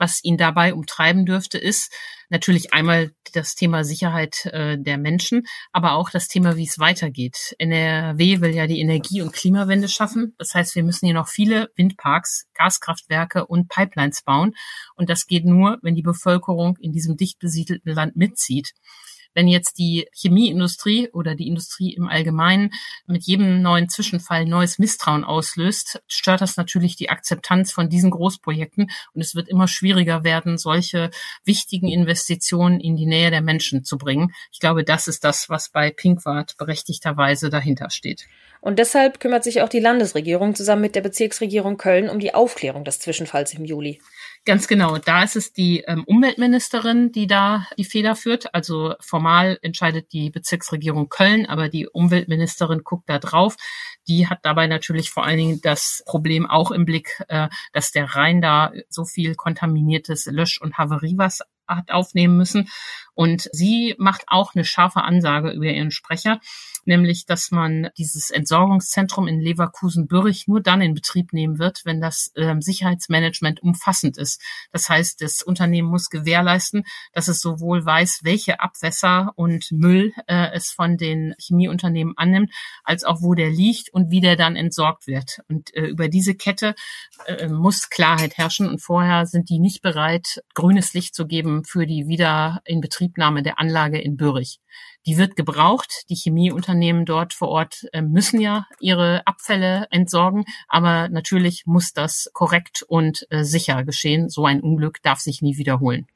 was 0.00 0.24
ihn 0.24 0.38
dabei 0.38 0.74
umtreiben 0.74 1.26
dürfte, 1.26 1.58
ist 1.58 1.92
natürlich 2.30 2.72
einmal 2.72 3.12
das 3.32 3.54
Thema 3.54 3.84
Sicherheit 3.84 4.46
äh, 4.46 4.78
der 4.78 4.98
Menschen, 4.98 5.46
aber 5.72 5.92
auch 5.92 6.10
das 6.10 6.26
Thema, 6.26 6.56
wie 6.56 6.64
es 6.64 6.78
weitergeht. 6.78 7.54
NRW 7.58 8.40
will 8.40 8.54
ja 8.54 8.66
die 8.66 8.80
Energie- 8.80 9.20
und 9.20 9.32
Klimawende 9.32 9.88
schaffen. 9.88 10.34
Das 10.38 10.54
heißt, 10.54 10.74
wir 10.74 10.82
müssen 10.82 11.06
hier 11.06 11.14
noch 11.14 11.28
viele 11.28 11.70
Windparks, 11.76 12.46
Gaskraftwerke 12.54 13.46
und 13.46 13.68
Pipelines 13.68 14.22
bauen. 14.22 14.54
Und 14.96 15.10
das 15.10 15.26
geht 15.26 15.44
nur, 15.44 15.78
wenn 15.82 15.94
die 15.94 16.02
Bevölkerung 16.02 16.76
in 16.80 16.92
diesem 16.92 17.16
dicht 17.16 17.38
besiedelten 17.38 17.92
Land 17.92 18.16
mitzieht. 18.16 18.72
Wenn 19.34 19.48
jetzt 19.48 19.78
die 19.78 20.08
Chemieindustrie 20.12 21.08
oder 21.12 21.34
die 21.34 21.46
Industrie 21.46 21.94
im 21.94 22.08
Allgemeinen 22.08 22.70
mit 23.06 23.24
jedem 23.24 23.62
neuen 23.62 23.88
Zwischenfall 23.88 24.44
neues 24.44 24.78
Misstrauen 24.78 25.24
auslöst, 25.24 26.02
stört 26.06 26.40
das 26.40 26.56
natürlich 26.56 26.96
die 26.96 27.10
Akzeptanz 27.10 27.72
von 27.72 27.88
diesen 27.88 28.10
Großprojekten 28.10 28.90
und 29.14 29.20
es 29.20 29.34
wird 29.34 29.48
immer 29.48 29.68
schwieriger 29.68 30.24
werden, 30.24 30.58
solche 30.58 31.10
wichtigen 31.44 31.88
Investitionen 31.88 32.80
in 32.80 32.96
die 32.96 33.06
Nähe 33.06 33.30
der 33.30 33.42
Menschen 33.42 33.84
zu 33.84 33.98
bringen. 33.98 34.32
Ich 34.52 34.58
glaube, 34.58 34.84
das 34.84 35.08
ist 35.08 35.24
das, 35.24 35.48
was 35.48 35.68
bei 35.68 35.90
Pinkwart 35.90 36.56
berechtigterweise 36.56 37.50
dahinter 37.50 37.90
steht. 37.90 38.26
Und 38.60 38.78
deshalb 38.78 39.20
kümmert 39.20 39.42
sich 39.42 39.62
auch 39.62 39.68
die 39.68 39.80
Landesregierung 39.80 40.54
zusammen 40.54 40.82
mit 40.82 40.94
der 40.94 41.00
Bezirksregierung 41.00 41.78
Köln 41.78 42.10
um 42.10 42.20
die 42.20 42.34
Aufklärung 42.34 42.84
des 42.84 42.98
Zwischenfalls 42.98 43.54
im 43.54 43.64
Juli. 43.64 44.00
Ganz 44.46 44.68
genau. 44.68 44.96
Da 44.96 45.22
ist 45.22 45.36
es 45.36 45.52
die 45.52 45.80
ähm, 45.86 46.02
Umweltministerin, 46.04 47.12
die 47.12 47.26
da 47.26 47.66
die 47.76 47.84
Feder 47.84 48.16
führt. 48.16 48.54
Also 48.54 48.94
formal 48.98 49.58
entscheidet 49.60 50.12
die 50.14 50.30
Bezirksregierung 50.30 51.10
Köln, 51.10 51.44
aber 51.44 51.68
die 51.68 51.86
Umweltministerin 51.86 52.82
guckt 52.82 53.08
da 53.10 53.18
drauf. 53.18 53.56
Die 54.08 54.28
hat 54.28 54.38
dabei 54.42 54.66
natürlich 54.66 55.10
vor 55.10 55.24
allen 55.26 55.36
Dingen 55.36 55.60
das 55.60 56.02
Problem 56.06 56.48
auch 56.48 56.70
im 56.70 56.86
Blick, 56.86 57.22
äh, 57.28 57.48
dass 57.74 57.92
der 57.92 58.14
Rhein 58.14 58.40
da 58.40 58.72
so 58.88 59.04
viel 59.04 59.34
kontaminiertes 59.34 60.24
Lösch- 60.24 60.60
und 60.60 60.78
Haveriewasser 60.78 61.44
hat 61.68 61.90
aufnehmen 61.90 62.38
müssen. 62.38 62.70
Und 63.14 63.48
sie 63.52 63.94
macht 63.98 64.24
auch 64.26 64.54
eine 64.54 64.64
scharfe 64.64 65.02
Ansage 65.02 65.50
über 65.50 65.66
ihren 65.66 65.90
Sprecher 65.90 66.40
nämlich 66.90 67.24
dass 67.24 67.52
man 67.52 67.88
dieses 67.96 68.30
Entsorgungszentrum 68.30 69.28
in 69.28 69.40
Leverkusen-Bürich 69.40 70.48
nur 70.48 70.60
dann 70.60 70.82
in 70.82 70.92
Betrieb 70.92 71.32
nehmen 71.32 71.60
wird, 71.60 71.82
wenn 71.84 72.00
das 72.00 72.32
ähm, 72.34 72.60
Sicherheitsmanagement 72.60 73.62
umfassend 73.62 74.18
ist. 74.18 74.42
Das 74.72 74.88
heißt, 74.88 75.22
das 75.22 75.42
Unternehmen 75.42 75.88
muss 75.88 76.10
gewährleisten, 76.10 76.82
dass 77.12 77.28
es 77.28 77.40
sowohl 77.40 77.86
weiß, 77.86 78.20
welche 78.24 78.60
Abwässer 78.60 79.32
und 79.36 79.70
Müll 79.70 80.12
äh, 80.26 80.48
es 80.52 80.70
von 80.70 80.96
den 80.96 81.34
Chemieunternehmen 81.38 82.14
annimmt, 82.16 82.52
als 82.82 83.04
auch 83.04 83.22
wo 83.22 83.34
der 83.34 83.50
liegt 83.50 83.94
und 83.94 84.10
wie 84.10 84.20
der 84.20 84.34
dann 84.34 84.56
entsorgt 84.56 85.06
wird. 85.06 85.40
Und 85.48 85.72
äh, 85.74 85.86
über 85.86 86.08
diese 86.08 86.34
Kette 86.34 86.74
äh, 87.26 87.46
muss 87.46 87.88
Klarheit 87.88 88.36
herrschen 88.36 88.68
und 88.68 88.82
vorher 88.82 89.26
sind 89.26 89.48
die 89.48 89.60
nicht 89.60 89.80
bereit, 89.80 90.42
grünes 90.54 90.92
Licht 90.92 91.14
zu 91.14 91.28
geben 91.28 91.62
für 91.64 91.86
die 91.86 92.08
Wiederinbetriebnahme 92.08 93.44
der 93.44 93.60
Anlage 93.60 94.00
in 94.00 94.16
Bürich. 94.16 94.60
Die 95.06 95.16
wird 95.16 95.36
gebraucht. 95.36 96.04
Die 96.10 96.14
Chemieunternehmen 96.14 97.04
dort 97.04 97.32
vor 97.32 97.48
Ort 97.48 97.86
äh, 97.92 98.02
müssen 98.02 98.40
ja 98.40 98.66
ihre 98.80 99.26
Abfälle 99.26 99.86
entsorgen, 99.90 100.44
aber 100.68 101.08
natürlich 101.08 101.62
muss 101.66 101.92
das 101.92 102.30
korrekt 102.32 102.82
und 102.86 103.26
äh, 103.30 103.42
sicher 103.42 103.84
geschehen. 103.84 104.28
So 104.28 104.44
ein 104.44 104.60
Unglück 104.60 105.02
darf 105.02 105.20
sich 105.20 105.40
nie 105.42 105.56
wiederholen. 105.56 106.06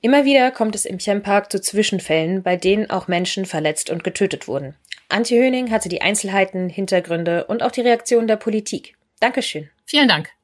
Immer 0.00 0.24
wieder 0.24 0.52
kommt 0.52 0.76
es 0.76 0.84
im 0.84 0.98
Chempark 0.98 1.50
zu 1.50 1.60
Zwischenfällen, 1.60 2.44
bei 2.44 2.56
denen 2.56 2.88
auch 2.88 3.08
Menschen 3.08 3.46
verletzt 3.46 3.90
und 3.90 4.04
getötet 4.04 4.46
wurden. 4.46 4.76
Antje 5.08 5.42
Höning 5.42 5.72
hatte 5.72 5.88
die 5.88 6.02
Einzelheiten, 6.02 6.68
Hintergründe 6.68 7.46
und 7.46 7.62
auch 7.62 7.72
die 7.72 7.80
Reaktion 7.80 8.28
der 8.28 8.36
Politik. 8.36 8.96
Dankeschön. 9.18 9.70
Vielen 9.86 10.06
Dank. 10.06 10.37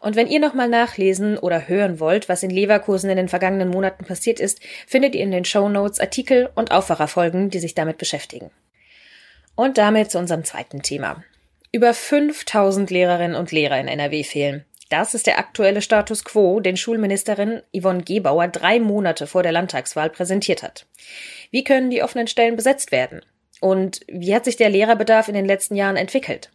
Und 0.00 0.16
wenn 0.16 0.26
ihr 0.26 0.40
nochmal 0.40 0.68
nachlesen 0.68 1.36
oder 1.38 1.68
hören 1.68 2.00
wollt, 2.00 2.28
was 2.28 2.42
in 2.42 2.50
Leverkusen 2.50 3.10
in 3.10 3.18
den 3.18 3.28
vergangenen 3.28 3.68
Monaten 3.68 4.04
passiert 4.04 4.40
ist, 4.40 4.60
findet 4.86 5.14
ihr 5.14 5.22
in 5.22 5.30
den 5.30 5.44
Show 5.44 5.68
Notes 5.68 6.00
Artikel 6.00 6.48
und 6.54 6.72
Aufwacherfolgen, 6.72 7.50
die 7.50 7.58
sich 7.58 7.74
damit 7.74 7.98
beschäftigen. 7.98 8.50
Und 9.54 9.76
damit 9.76 10.10
zu 10.10 10.18
unserem 10.18 10.42
zweiten 10.42 10.82
Thema. 10.82 11.22
Über 11.70 11.92
5000 11.92 12.90
Lehrerinnen 12.90 13.36
und 13.36 13.52
Lehrer 13.52 13.78
in 13.78 13.88
NRW 13.88 14.24
fehlen. 14.24 14.64
Das 14.88 15.14
ist 15.14 15.26
der 15.28 15.38
aktuelle 15.38 15.82
Status 15.82 16.24
quo, 16.24 16.58
den 16.58 16.76
Schulministerin 16.76 17.62
Yvonne 17.76 18.02
Gebauer 18.02 18.48
drei 18.48 18.80
Monate 18.80 19.26
vor 19.26 19.44
der 19.44 19.52
Landtagswahl 19.52 20.10
präsentiert 20.10 20.62
hat. 20.64 20.86
Wie 21.52 21.62
können 21.62 21.90
die 21.90 22.02
offenen 22.02 22.26
Stellen 22.26 22.56
besetzt 22.56 22.90
werden? 22.90 23.20
Und 23.60 24.00
wie 24.08 24.34
hat 24.34 24.46
sich 24.46 24.56
der 24.56 24.70
Lehrerbedarf 24.70 25.28
in 25.28 25.34
den 25.34 25.44
letzten 25.44 25.76
Jahren 25.76 25.96
entwickelt? 25.96 26.50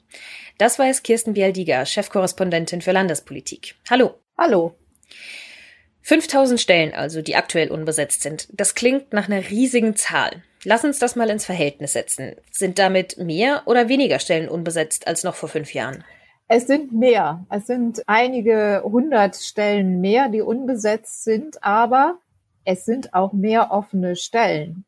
Das 0.57 0.79
weiß 0.79 1.03
Kirsten 1.03 1.33
Bialdiger, 1.33 1.85
Chefkorrespondentin 1.85 2.81
für 2.81 2.93
Landespolitik. 2.93 3.75
Hallo. 3.89 4.15
Hallo. 4.37 4.75
5000 6.03 6.59
Stellen 6.59 6.93
also, 6.93 7.21
die 7.21 7.35
aktuell 7.35 7.71
unbesetzt 7.71 8.21
sind. 8.21 8.47
Das 8.53 8.73
klingt 8.73 9.11
nach 9.11 9.27
einer 9.27 9.49
riesigen 9.49 9.95
Zahl. 9.95 10.43
Lass 10.63 10.85
uns 10.85 10.97
das 10.99 11.15
mal 11.17 11.29
ins 11.29 11.45
Verhältnis 11.45 11.93
setzen. 11.93 12.35
Sind 12.51 12.79
damit 12.79 13.17
mehr 13.17 13.63
oder 13.65 13.89
weniger 13.89 14.19
Stellen 14.19 14.47
unbesetzt 14.47 15.07
als 15.07 15.23
noch 15.23 15.35
vor 15.35 15.49
fünf 15.49 15.73
Jahren? 15.73 16.05
Es 16.47 16.67
sind 16.67 16.93
mehr. 16.93 17.45
Es 17.49 17.67
sind 17.67 18.03
einige 18.07 18.81
hundert 18.83 19.35
Stellen 19.35 19.99
mehr, 19.99 20.29
die 20.29 20.41
unbesetzt 20.41 21.23
sind, 21.23 21.61
aber 21.63 22.19
es 22.63 22.85
sind 22.85 23.13
auch 23.13 23.33
mehr 23.33 23.71
offene 23.71 24.15
Stellen. 24.15 24.85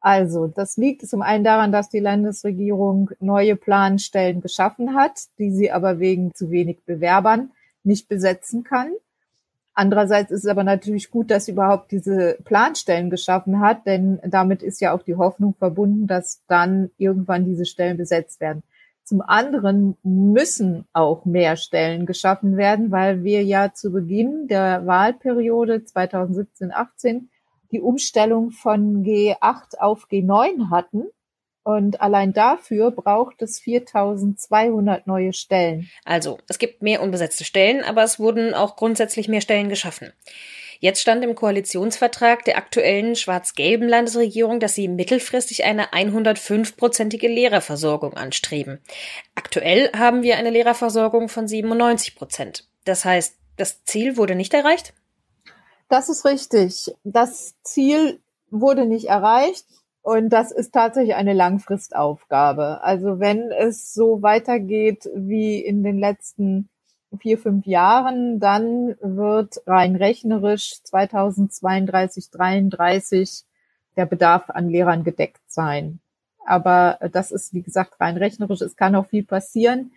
Also, 0.00 0.46
das 0.46 0.76
liegt 0.78 1.06
zum 1.06 1.20
einen 1.20 1.44
daran, 1.44 1.72
dass 1.72 1.90
die 1.90 2.00
Landesregierung 2.00 3.10
neue 3.20 3.54
Planstellen 3.56 4.40
geschaffen 4.40 4.94
hat, 4.94 5.24
die 5.38 5.50
sie 5.50 5.70
aber 5.70 5.98
wegen 5.98 6.34
zu 6.34 6.50
wenig 6.50 6.78
Bewerbern 6.86 7.50
nicht 7.84 8.08
besetzen 8.08 8.64
kann. 8.64 8.92
Andererseits 9.74 10.30
ist 10.30 10.44
es 10.44 10.50
aber 10.50 10.64
natürlich 10.64 11.10
gut, 11.10 11.30
dass 11.30 11.44
sie 11.44 11.52
überhaupt 11.52 11.90
diese 11.90 12.38
Planstellen 12.44 13.08
geschaffen 13.10 13.60
hat, 13.60 13.86
denn 13.86 14.20
damit 14.24 14.62
ist 14.62 14.80
ja 14.80 14.92
auch 14.92 15.02
die 15.02 15.16
Hoffnung 15.16 15.54
verbunden, 15.54 16.06
dass 16.06 16.42
dann 16.48 16.90
irgendwann 16.98 17.44
diese 17.44 17.66
Stellen 17.66 17.96
besetzt 17.96 18.40
werden. 18.40 18.62
Zum 19.04 19.22
anderen 19.22 19.96
müssen 20.02 20.86
auch 20.92 21.24
mehr 21.24 21.56
Stellen 21.56 22.06
geschaffen 22.06 22.56
werden, 22.56 22.90
weil 22.90 23.24
wir 23.24 23.42
ja 23.42 23.72
zu 23.72 23.90
Beginn 23.90 24.48
der 24.48 24.86
Wahlperiode 24.86 25.76
2017-18 25.76 27.28
die 27.72 27.80
Umstellung 27.80 28.50
von 28.50 29.04
G8 29.04 29.78
auf 29.78 30.06
G9 30.10 30.70
hatten. 30.70 31.04
Und 31.62 32.00
allein 32.00 32.32
dafür 32.32 32.90
braucht 32.90 33.42
es 33.42 33.60
4200 33.60 35.06
neue 35.06 35.32
Stellen. 35.32 35.90
Also, 36.04 36.38
es 36.48 36.58
gibt 36.58 36.82
mehr 36.82 37.02
unbesetzte 37.02 37.44
Stellen, 37.44 37.84
aber 37.84 38.02
es 38.02 38.18
wurden 38.18 38.54
auch 38.54 38.76
grundsätzlich 38.76 39.28
mehr 39.28 39.42
Stellen 39.42 39.68
geschaffen. 39.68 40.12
Jetzt 40.80 41.02
stand 41.02 41.22
im 41.22 41.34
Koalitionsvertrag 41.34 42.42
der 42.46 42.56
aktuellen 42.56 43.14
schwarz-gelben 43.14 43.86
Landesregierung, 43.86 44.60
dass 44.60 44.74
sie 44.74 44.88
mittelfristig 44.88 45.64
eine 45.64 45.92
105-prozentige 45.92 47.28
Lehrerversorgung 47.28 48.14
anstreben. 48.14 48.80
Aktuell 49.34 49.90
haben 49.92 50.22
wir 50.22 50.38
eine 50.38 50.48
Lehrerversorgung 50.48 51.28
von 51.28 51.46
97 51.46 52.16
Prozent. 52.16 52.66
Das 52.86 53.04
heißt, 53.04 53.36
das 53.58 53.84
Ziel 53.84 54.16
wurde 54.16 54.34
nicht 54.34 54.54
erreicht? 54.54 54.94
Das 55.90 56.08
ist 56.08 56.24
richtig. 56.24 56.94
Das 57.02 57.56
Ziel 57.64 58.20
wurde 58.48 58.86
nicht 58.86 59.08
erreicht 59.08 59.66
und 60.02 60.30
das 60.30 60.52
ist 60.52 60.72
tatsächlich 60.72 61.16
eine 61.16 61.32
Langfristaufgabe. 61.32 62.80
Also 62.82 63.18
wenn 63.18 63.50
es 63.50 63.92
so 63.92 64.22
weitergeht 64.22 65.10
wie 65.16 65.58
in 65.58 65.82
den 65.82 65.98
letzten 65.98 66.68
vier, 67.18 67.38
fünf 67.38 67.66
Jahren, 67.66 68.38
dann 68.38 68.94
wird 69.00 69.62
rein 69.66 69.96
rechnerisch 69.96 70.80
2032, 70.84 72.30
33 72.30 73.42
der 73.96 74.06
Bedarf 74.06 74.48
an 74.48 74.68
Lehrern 74.68 75.02
gedeckt 75.02 75.42
sein. 75.48 75.98
Aber 76.46 77.00
das 77.10 77.32
ist, 77.32 77.52
wie 77.52 77.62
gesagt, 77.62 78.00
rein 78.00 78.16
rechnerisch. 78.16 78.60
Es 78.60 78.76
kann 78.76 78.94
auch 78.94 79.06
viel 79.06 79.24
passieren. 79.24 79.90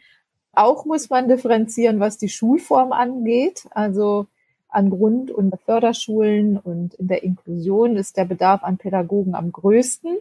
Auch 0.54 0.86
muss 0.86 1.12
man 1.12 1.28
differenzieren, 1.28 2.00
was 2.00 2.18
die 2.18 2.30
Schulform 2.30 2.94
angeht. 2.94 3.68
Also 3.70 4.26
an 4.74 4.90
Grund- 4.90 5.32
und 5.32 5.54
Förderschulen 5.66 6.58
und 6.58 6.94
in 6.96 7.08
der 7.08 7.24
Inklusion 7.24 7.96
ist 7.98 8.18
der 8.18 8.26
Bedarf 8.26 8.64
an 8.64 8.78
Pädagogen 8.78 9.36
am 9.36 9.52
größten. 9.52 10.18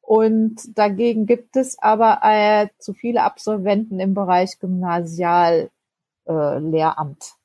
Und 0.00 0.78
dagegen 0.78 1.26
gibt 1.26 1.56
es 1.56 1.78
aber 1.78 2.20
äh, 2.22 2.68
zu 2.78 2.94
viele 2.94 3.22
Absolventen 3.22 4.00
im 4.00 4.14
Bereich 4.14 4.58
Gymnasiallehramt. 4.60 7.35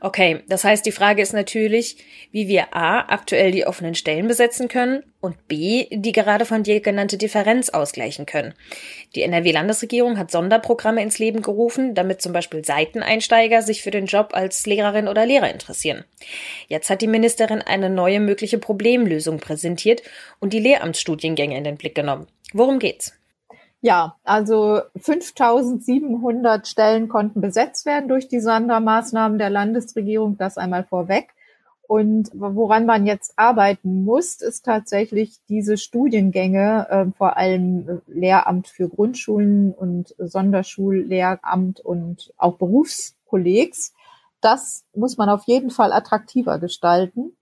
Okay, 0.00 0.42
das 0.48 0.64
heißt, 0.64 0.86
die 0.86 0.92
Frage 0.92 1.22
ist 1.22 1.32
natürlich, 1.32 1.96
wie 2.30 2.46
wir 2.46 2.74
A 2.74 3.00
aktuell 3.12 3.50
die 3.50 3.66
offenen 3.66 3.94
Stellen 3.94 4.28
besetzen 4.28 4.68
können 4.68 5.02
und 5.20 5.48
B 5.48 5.86
die 5.90 6.12
gerade 6.12 6.44
von 6.44 6.62
dir 6.62 6.80
genannte 6.80 7.18
Differenz 7.18 7.68
ausgleichen 7.68 8.24
können. 8.24 8.54
Die 9.14 9.22
NRW-Landesregierung 9.22 10.18
hat 10.18 10.30
Sonderprogramme 10.30 11.02
ins 11.02 11.18
Leben 11.18 11.42
gerufen, 11.42 11.94
damit 11.94 12.22
zum 12.22 12.32
Beispiel 12.32 12.64
Seiteneinsteiger 12.64 13.62
sich 13.62 13.82
für 13.82 13.90
den 13.90 14.06
Job 14.06 14.30
als 14.32 14.64
Lehrerin 14.66 15.08
oder 15.08 15.26
Lehrer 15.26 15.50
interessieren. 15.50 16.04
Jetzt 16.68 16.90
hat 16.90 17.02
die 17.02 17.08
Ministerin 17.08 17.62
eine 17.62 17.90
neue 17.90 18.20
mögliche 18.20 18.58
Problemlösung 18.58 19.38
präsentiert 19.38 20.02
und 20.38 20.52
die 20.52 20.60
Lehramtsstudiengänge 20.60 21.56
in 21.56 21.64
den 21.64 21.76
Blick 21.76 21.96
genommen. 21.96 22.28
Worum 22.52 22.78
geht's? 22.78 23.17
Ja, 23.80 24.16
also 24.24 24.80
5700 24.96 26.66
Stellen 26.66 27.08
konnten 27.08 27.40
besetzt 27.40 27.86
werden 27.86 28.08
durch 28.08 28.26
die 28.26 28.40
Sondermaßnahmen 28.40 29.38
der 29.38 29.50
Landesregierung, 29.50 30.36
das 30.36 30.58
einmal 30.58 30.84
vorweg. 30.84 31.28
Und 31.88 32.30
woran 32.34 32.84
man 32.84 33.06
jetzt 33.06 33.32
arbeiten 33.36 34.04
muss, 34.04 34.42
ist 34.42 34.66
tatsächlich 34.66 35.38
diese 35.48 35.78
Studiengänge, 35.78 36.86
äh, 36.90 37.06
vor 37.16 37.38
allem 37.38 38.02
Lehramt 38.06 38.68
für 38.68 38.90
Grundschulen 38.90 39.72
und 39.72 40.14
Sonderschullehramt 40.18 41.80
und 41.80 42.34
auch 42.36 42.56
Berufskollegs. 42.56 43.94
Das 44.42 44.84
muss 44.94 45.16
man 45.16 45.30
auf 45.30 45.44
jeden 45.44 45.70
Fall 45.70 45.92
attraktiver 45.92 46.58
gestalten. 46.58 47.32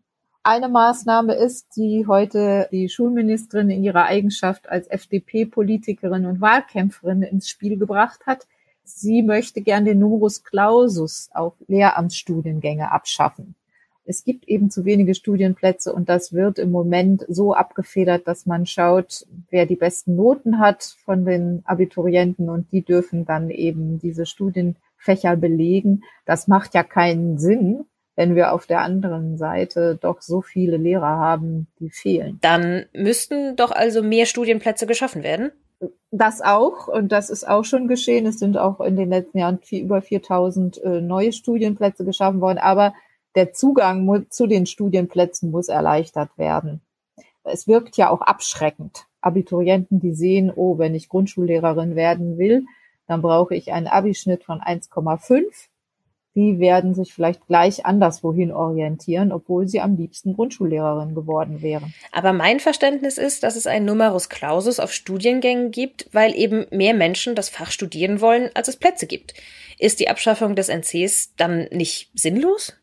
Eine 0.48 0.68
Maßnahme 0.68 1.34
ist, 1.34 1.74
die 1.74 2.06
heute 2.06 2.68
die 2.70 2.88
Schulministerin 2.88 3.68
in 3.68 3.82
ihrer 3.82 4.04
Eigenschaft 4.04 4.68
als 4.68 4.86
FDP-Politikerin 4.86 6.24
und 6.24 6.40
Wahlkämpferin 6.40 7.22
ins 7.22 7.48
Spiel 7.48 7.76
gebracht 7.76 8.20
hat. 8.26 8.46
Sie 8.84 9.24
möchte 9.24 9.60
gern 9.60 9.84
den 9.84 9.98
Numerus 9.98 10.44
Clausus 10.44 11.30
auf 11.34 11.54
Lehramtsstudiengänge 11.66 12.92
abschaffen. 12.92 13.56
Es 14.04 14.22
gibt 14.22 14.46
eben 14.46 14.70
zu 14.70 14.84
wenige 14.84 15.16
Studienplätze 15.16 15.92
und 15.92 16.08
das 16.08 16.32
wird 16.32 16.60
im 16.60 16.70
Moment 16.70 17.24
so 17.28 17.52
abgefedert, 17.52 18.28
dass 18.28 18.46
man 18.46 18.66
schaut, 18.66 19.26
wer 19.50 19.66
die 19.66 19.74
besten 19.74 20.14
Noten 20.14 20.60
hat 20.60 20.94
von 21.04 21.24
den 21.24 21.62
Abiturienten 21.64 22.48
und 22.50 22.70
die 22.70 22.82
dürfen 22.82 23.24
dann 23.24 23.50
eben 23.50 23.98
diese 23.98 24.26
Studienfächer 24.26 25.34
belegen. 25.34 26.04
Das 26.24 26.46
macht 26.46 26.74
ja 26.74 26.84
keinen 26.84 27.36
Sinn, 27.36 27.84
wenn 28.16 28.34
wir 28.34 28.52
auf 28.52 28.66
der 28.66 28.80
anderen 28.80 29.36
Seite 29.36 29.98
doch 30.00 30.22
so 30.22 30.40
viele 30.40 30.78
Lehrer 30.78 31.18
haben, 31.18 31.68
die 31.78 31.90
fehlen. 31.90 32.38
Dann 32.40 32.86
müssten 32.94 33.54
doch 33.56 33.70
also 33.70 34.02
mehr 34.02 34.26
Studienplätze 34.26 34.86
geschaffen 34.86 35.22
werden? 35.22 35.52
Das 36.10 36.40
auch, 36.40 36.88
und 36.88 37.12
das 37.12 37.28
ist 37.28 37.46
auch 37.46 37.64
schon 37.64 37.88
geschehen. 37.88 38.26
Es 38.26 38.38
sind 38.38 38.56
auch 38.56 38.80
in 38.80 38.96
den 38.96 39.10
letzten 39.10 39.38
Jahren 39.38 39.58
viel, 39.58 39.84
über 39.84 40.00
4000 40.00 40.82
äh, 40.82 41.00
neue 41.02 41.32
Studienplätze 41.32 42.06
geschaffen 42.06 42.40
worden, 42.40 42.58
aber 42.58 42.94
der 43.34 43.52
Zugang 43.52 44.26
zu 44.30 44.46
den 44.46 44.64
Studienplätzen 44.64 45.50
muss 45.50 45.68
erleichtert 45.68 46.30
werden. 46.38 46.80
Es 47.44 47.68
wirkt 47.68 47.98
ja 47.98 48.08
auch 48.08 48.22
abschreckend. 48.22 49.06
Abiturienten, 49.20 50.00
die 50.00 50.14
sehen, 50.14 50.50
oh, 50.54 50.78
wenn 50.78 50.94
ich 50.94 51.10
Grundschullehrerin 51.10 51.96
werden 51.96 52.38
will, 52.38 52.64
dann 53.06 53.20
brauche 53.20 53.54
ich 53.54 53.72
einen 53.72 53.86
Abischnitt 53.86 54.42
von 54.42 54.60
1,5 54.60 55.68
die 56.36 56.58
werden 56.60 56.94
sich 56.94 57.14
vielleicht 57.14 57.46
gleich 57.46 57.86
anderswohin 57.86 58.52
orientieren, 58.52 59.32
obwohl 59.32 59.66
sie 59.66 59.80
am 59.80 59.96
liebsten 59.96 60.34
Grundschullehrerin 60.34 61.14
geworden 61.14 61.62
wären. 61.62 61.94
Aber 62.12 62.34
mein 62.34 62.60
Verständnis 62.60 63.16
ist, 63.16 63.42
dass 63.42 63.56
es 63.56 63.66
ein 63.66 63.86
Numerus 63.86 64.28
Clausus 64.28 64.78
auf 64.78 64.92
Studiengängen 64.92 65.70
gibt, 65.70 66.10
weil 66.12 66.36
eben 66.36 66.66
mehr 66.70 66.92
Menschen 66.92 67.34
das 67.34 67.48
Fach 67.48 67.70
studieren 67.70 68.20
wollen, 68.20 68.50
als 68.54 68.68
es 68.68 68.76
Plätze 68.76 69.06
gibt. 69.06 69.32
Ist 69.78 69.98
die 69.98 70.10
Abschaffung 70.10 70.54
des 70.54 70.68
NCs 70.68 71.34
dann 71.36 71.68
nicht 71.72 72.10
sinnlos? 72.14 72.74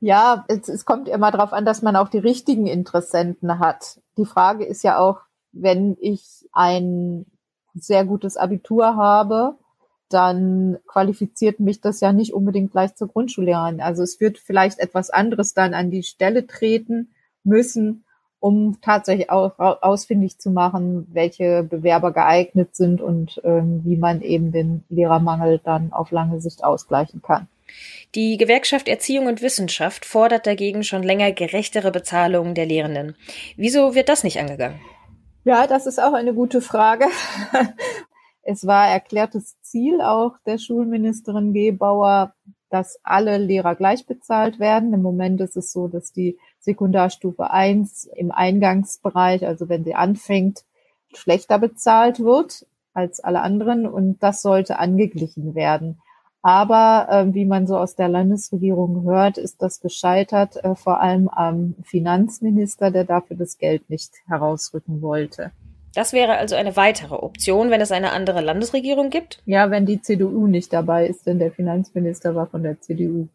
Ja, 0.00 0.44
es, 0.48 0.68
es 0.68 0.84
kommt 0.84 1.08
immer 1.08 1.30
darauf 1.30 1.54
an, 1.54 1.64
dass 1.64 1.80
man 1.80 1.96
auch 1.96 2.08
die 2.08 2.18
richtigen 2.18 2.66
Interessenten 2.66 3.58
hat. 3.58 4.00
Die 4.18 4.26
Frage 4.26 4.66
ist 4.66 4.84
ja 4.84 4.98
auch, 4.98 5.20
wenn 5.52 5.96
ich 5.98 6.46
ein 6.52 7.24
sehr 7.74 8.04
gutes 8.04 8.36
Abitur 8.36 8.96
habe, 8.96 9.56
dann 10.12 10.78
qualifiziert 10.86 11.60
mich 11.60 11.80
das 11.80 12.00
ja 12.00 12.12
nicht 12.12 12.32
unbedingt 12.32 12.72
gleich 12.72 12.94
zur 12.94 13.08
Grundschullehrerin. 13.08 13.80
Also 13.80 14.02
es 14.02 14.20
wird 14.20 14.38
vielleicht 14.38 14.78
etwas 14.78 15.10
anderes 15.10 15.54
dann 15.54 15.74
an 15.74 15.90
die 15.90 16.02
Stelle 16.02 16.46
treten 16.46 17.10
müssen, 17.44 18.04
um 18.40 18.80
tatsächlich 18.80 19.30
auch 19.30 19.58
ausfindig 19.58 20.38
zu 20.38 20.50
machen, 20.50 21.06
welche 21.12 21.62
Bewerber 21.62 22.12
geeignet 22.12 22.74
sind 22.74 23.00
und 23.00 23.40
ähm, 23.44 23.82
wie 23.84 23.96
man 23.96 24.20
eben 24.20 24.50
den 24.50 24.84
Lehrermangel 24.88 25.60
dann 25.62 25.92
auf 25.92 26.10
lange 26.10 26.40
Sicht 26.40 26.64
ausgleichen 26.64 27.22
kann. 27.22 27.48
Die 28.14 28.36
Gewerkschaft 28.36 28.88
Erziehung 28.88 29.26
und 29.26 29.42
Wissenschaft 29.42 30.04
fordert 30.04 30.46
dagegen 30.46 30.84
schon 30.84 31.02
länger 31.02 31.32
gerechtere 31.32 31.90
Bezahlungen 31.90 32.54
der 32.54 32.66
Lehrenden. 32.66 33.16
Wieso 33.56 33.94
wird 33.94 34.08
das 34.08 34.24
nicht 34.24 34.38
angegangen? 34.38 34.80
Ja, 35.44 35.66
das 35.66 35.86
ist 35.86 36.00
auch 36.00 36.12
eine 36.12 36.34
gute 36.34 36.60
Frage. 36.60 37.06
Es 38.42 38.66
war 38.66 38.88
erklärtes 38.88 39.60
Ziel 39.62 40.00
auch 40.00 40.34
der 40.46 40.58
Schulministerin 40.58 41.52
Gebauer, 41.52 42.34
dass 42.70 42.98
alle 43.02 43.38
Lehrer 43.38 43.74
gleich 43.74 44.06
bezahlt 44.06 44.58
werden. 44.58 44.92
Im 44.94 45.02
Moment 45.02 45.40
ist 45.40 45.56
es 45.56 45.72
so, 45.72 45.88
dass 45.88 46.12
die 46.12 46.38
Sekundarstufe 46.58 47.50
1 47.50 48.10
im 48.16 48.32
Eingangsbereich, 48.32 49.46
also 49.46 49.68
wenn 49.68 49.84
sie 49.84 49.94
anfängt, 49.94 50.64
schlechter 51.14 51.58
bezahlt 51.58 52.20
wird 52.20 52.66
als 52.94 53.20
alle 53.20 53.42
anderen 53.42 53.86
und 53.86 54.22
das 54.22 54.42
sollte 54.42 54.78
angeglichen 54.78 55.54
werden. 55.54 56.00
Aber 56.42 57.06
äh, 57.08 57.34
wie 57.34 57.44
man 57.44 57.68
so 57.68 57.76
aus 57.76 57.94
der 57.94 58.08
Landesregierung 58.08 59.04
hört, 59.04 59.38
ist 59.38 59.62
das 59.62 59.80
gescheitert, 59.80 60.56
äh, 60.64 60.74
vor 60.74 61.00
allem 61.00 61.28
am 61.28 61.76
Finanzminister, 61.84 62.90
der 62.90 63.04
dafür 63.04 63.36
das 63.36 63.58
Geld 63.58 63.88
nicht 63.88 64.12
herausrücken 64.26 65.02
wollte. 65.02 65.52
Das 65.94 66.12
wäre 66.12 66.36
also 66.38 66.54
eine 66.54 66.76
weitere 66.76 67.14
Option, 67.14 67.70
wenn 67.70 67.80
es 67.80 67.92
eine 67.92 68.12
andere 68.12 68.40
Landesregierung 68.40 69.10
gibt? 69.10 69.42
Ja, 69.44 69.70
wenn 69.70 69.86
die 69.86 70.00
CDU 70.00 70.46
nicht 70.46 70.72
dabei 70.72 71.06
ist, 71.06 71.26
denn 71.26 71.38
der 71.38 71.52
Finanzminister 71.52 72.34
war 72.34 72.46
von 72.46 72.62
der 72.62 72.80
CDU. 72.80 73.28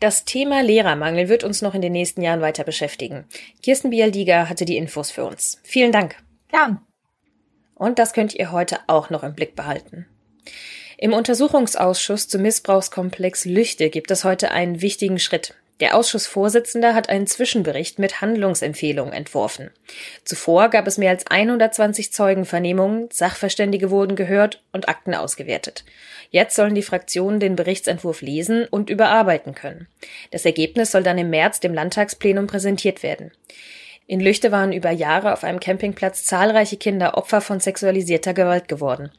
Das 0.00 0.24
Thema 0.24 0.62
Lehrermangel 0.62 1.28
wird 1.28 1.44
uns 1.44 1.62
noch 1.62 1.74
in 1.74 1.82
den 1.82 1.92
nächsten 1.92 2.22
Jahren 2.22 2.40
weiter 2.40 2.64
beschäftigen. 2.64 3.24
Kirsten 3.62 3.90
Bialdiger 3.90 4.48
hatte 4.48 4.64
die 4.64 4.76
Infos 4.76 5.10
für 5.10 5.24
uns. 5.24 5.60
Vielen 5.62 5.92
Dank. 5.92 6.16
Gern. 6.48 6.80
Und 7.74 7.98
das 7.98 8.12
könnt 8.12 8.34
ihr 8.34 8.50
heute 8.50 8.80
auch 8.88 9.10
noch 9.10 9.22
im 9.22 9.34
Blick 9.34 9.54
behalten. 9.54 10.06
Im 10.98 11.12
Untersuchungsausschuss 11.12 12.28
zum 12.28 12.42
Missbrauchskomplex 12.42 13.44
Lüchte 13.44 13.90
gibt 13.90 14.10
es 14.10 14.24
heute 14.24 14.50
einen 14.50 14.82
wichtigen 14.82 15.18
Schritt. 15.18 15.54
Der 15.82 15.96
Ausschussvorsitzende 15.96 16.94
hat 16.94 17.08
einen 17.08 17.26
Zwischenbericht 17.26 17.98
mit 17.98 18.20
Handlungsempfehlungen 18.20 19.12
entworfen. 19.12 19.72
Zuvor 20.24 20.68
gab 20.68 20.86
es 20.86 20.96
mehr 20.96 21.10
als 21.10 21.26
120 21.26 22.12
Zeugenvernehmungen, 22.12 23.08
Sachverständige 23.10 23.90
wurden 23.90 24.14
gehört 24.14 24.62
und 24.70 24.88
Akten 24.88 25.12
ausgewertet. 25.12 25.84
Jetzt 26.30 26.54
sollen 26.54 26.76
die 26.76 26.84
Fraktionen 26.84 27.40
den 27.40 27.56
Berichtsentwurf 27.56 28.20
lesen 28.20 28.64
und 28.70 28.90
überarbeiten 28.90 29.56
können. 29.56 29.88
Das 30.30 30.44
Ergebnis 30.44 30.92
soll 30.92 31.02
dann 31.02 31.18
im 31.18 31.30
März 31.30 31.58
dem 31.58 31.74
Landtagsplenum 31.74 32.46
präsentiert 32.46 33.02
werden. 33.02 33.32
In 34.06 34.20
Lüchte 34.20 34.50
waren 34.50 34.72
über 34.72 34.90
Jahre 34.90 35.32
auf 35.32 35.44
einem 35.44 35.60
Campingplatz 35.60 36.24
zahlreiche 36.24 36.76
Kinder 36.76 37.16
Opfer 37.16 37.40
von 37.40 37.60
sexualisierter 37.60 38.34
Gewalt 38.34 38.68
geworden. 38.68 39.10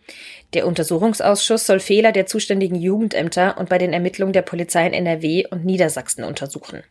Der 0.53 0.67
Untersuchungsausschuss 0.67 1.65
soll 1.65 1.79
Fehler 1.79 2.11
der 2.11 2.25
zuständigen 2.25 2.75
Jugendämter 2.75 3.57
und 3.57 3.69
bei 3.69 3.77
den 3.77 3.93
Ermittlungen 3.93 4.33
der 4.33 4.41
Polizei 4.41 4.85
in 4.85 4.93
NRW 4.93 5.45
und 5.49 5.65
Niedersachsen 5.65 6.23
untersuchen. 6.23 6.83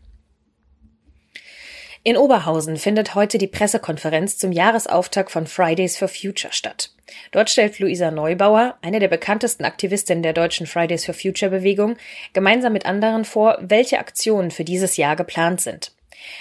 In 2.05 2.17
Oberhausen 2.17 2.79
findet 2.79 3.15
heute 3.15 3.39
die 3.39 3.47
Pressekonferenz 3.47 4.37
zum 4.37 4.51
Jahresauftakt 4.51 5.31
von 5.31 5.47
Fridays 5.47 5.97
for 5.97 6.09
Future 6.09 6.53
statt. 6.53 6.91
Dort 7.31 7.49
stellt 7.49 7.79
Luisa 7.79 8.11
Neubauer, 8.11 8.77
eine 8.83 8.99
der 8.99 9.07
bekanntesten 9.07 9.65
Aktivistinnen 9.65 10.25
der 10.25 10.33
deutschen 10.33 10.67
Fridays 10.67 11.05
for 11.05 11.15
Future 11.15 11.53
Bewegung, 11.53 11.97
gemeinsam 12.33 12.73
mit 12.73 12.87
anderen 12.87 13.25
vor, 13.25 13.59
welche 13.61 14.01
Aktionen 14.01 14.51
für 14.51 14.65
dieses 14.65 14.97
Jahr 14.97 15.15
geplant 15.15 15.61
sind. 15.61 15.93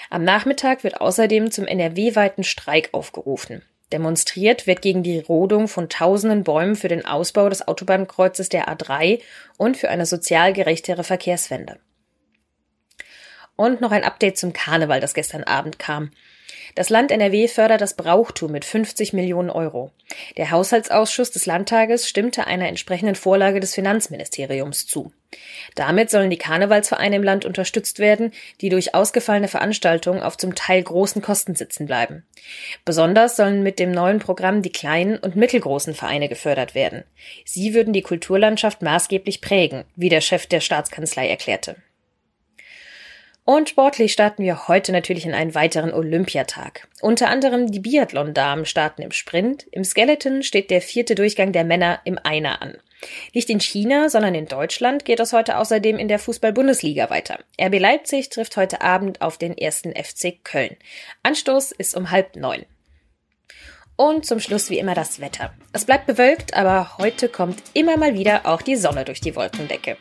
Am 0.09 0.23
Nachmittag 0.23 0.83
wird 0.83 1.01
außerdem 1.01 1.51
zum 1.51 1.65
NRW-weiten 1.65 2.43
Streik 2.43 2.89
aufgerufen. 2.91 3.63
Demonstriert 3.91 4.67
wird 4.67 4.81
gegen 4.81 5.03
die 5.03 5.19
Rodung 5.19 5.67
von 5.67 5.89
tausenden 5.89 6.43
Bäumen 6.43 6.75
für 6.75 6.87
den 6.87 7.05
Ausbau 7.05 7.49
des 7.49 7.67
Autobahnkreuzes 7.67 8.49
der 8.49 8.69
A3 8.69 9.21
und 9.57 9.75
für 9.75 9.89
eine 9.89 10.05
sozial 10.05 10.53
gerechtere 10.53 11.03
Verkehrswende. 11.03 11.79
Und 13.57 13.81
noch 13.81 13.91
ein 13.91 14.03
Update 14.03 14.37
zum 14.37 14.53
Karneval, 14.53 15.01
das 15.01 15.13
gestern 15.13 15.43
Abend 15.43 15.77
kam. 15.77 16.11
Das 16.75 16.89
Land 16.89 17.11
NRW 17.11 17.49
fördert 17.49 17.81
das 17.81 17.95
Brauchtum 17.95 18.51
mit 18.51 18.63
50 18.63 19.11
Millionen 19.11 19.49
Euro. 19.49 19.91
Der 20.37 20.51
Haushaltsausschuss 20.51 21.31
des 21.31 21.45
Landtages 21.45 22.07
stimmte 22.07 22.47
einer 22.47 22.69
entsprechenden 22.69 23.15
Vorlage 23.15 23.59
des 23.59 23.75
Finanzministeriums 23.75 24.87
zu. 24.87 25.11
Damit 25.75 26.09
sollen 26.09 26.29
die 26.29 26.37
Karnevalsvereine 26.37 27.15
im 27.15 27.23
Land 27.23 27.45
unterstützt 27.45 27.99
werden, 27.99 28.33
die 28.59 28.69
durch 28.69 28.93
ausgefallene 28.93 29.47
Veranstaltungen 29.47 30.21
auf 30.21 30.37
zum 30.37 30.55
Teil 30.55 30.83
großen 30.83 31.21
Kosten 31.21 31.55
sitzen 31.55 31.85
bleiben. 31.85 32.25
Besonders 32.83 33.37
sollen 33.37 33.63
mit 33.63 33.79
dem 33.79 33.91
neuen 33.91 34.19
Programm 34.19 34.61
die 34.61 34.71
kleinen 34.71 35.17
und 35.17 35.35
mittelgroßen 35.35 35.93
Vereine 35.93 36.27
gefördert 36.27 36.75
werden. 36.75 37.03
Sie 37.45 37.73
würden 37.73 37.93
die 37.93 38.01
Kulturlandschaft 38.01 38.81
maßgeblich 38.81 39.41
prägen, 39.41 39.85
wie 39.95 40.09
der 40.09 40.21
Chef 40.21 40.47
der 40.47 40.59
Staatskanzlei 40.59 41.29
erklärte. 41.29 41.77
Und 43.43 43.69
sportlich 43.69 44.13
starten 44.13 44.43
wir 44.43 44.67
heute 44.67 44.91
natürlich 44.91 45.25
in 45.25 45.33
einen 45.33 45.55
weiteren 45.55 45.93
Olympiatag. 45.93 46.87
Unter 47.01 47.29
anderem 47.29 47.71
die 47.71 47.79
Biathlon-Damen 47.79 48.65
starten 48.65 49.01
im 49.01 49.11
Sprint. 49.11 49.65
Im 49.71 49.83
Skeleton 49.83 50.43
steht 50.43 50.69
der 50.69 50.81
vierte 50.81 51.15
Durchgang 51.15 51.51
der 51.51 51.63
Männer 51.63 51.99
im 52.03 52.19
Einer 52.21 52.61
an. 52.61 52.77
Nicht 53.33 53.49
in 53.49 53.59
China, 53.59 54.09
sondern 54.09 54.35
in 54.35 54.47
Deutschland 54.47 55.05
geht 55.05 55.19
es 55.19 55.33
heute 55.33 55.57
außerdem 55.57 55.97
in 55.97 56.07
der 56.07 56.19
Fußball-Bundesliga 56.19 57.09
weiter. 57.09 57.39
RB 57.59 57.79
Leipzig 57.79 58.29
trifft 58.29 58.57
heute 58.57 58.81
Abend 58.81 59.21
auf 59.21 59.37
den 59.37 59.57
ersten 59.57 59.91
FC 59.91 60.43
Köln. 60.43 60.75
Anstoß 61.23 61.71
ist 61.71 61.95
um 61.95 62.11
halb 62.11 62.35
neun. 62.35 62.65
Und 63.95 64.25
zum 64.25 64.39
Schluss 64.39 64.71
wie 64.71 64.79
immer 64.79 64.95
das 64.95 65.19
Wetter. 65.19 65.53
Es 65.73 65.85
bleibt 65.85 66.07
bewölkt, 66.07 66.55
aber 66.55 66.97
heute 66.97 67.29
kommt 67.29 67.61
immer 67.75 67.97
mal 67.97 68.15
wieder 68.15 68.47
auch 68.47 68.63
die 68.63 68.75
Sonne 68.75 69.05
durch 69.05 69.21
die 69.21 69.35
Wolkendecke. 69.35 69.95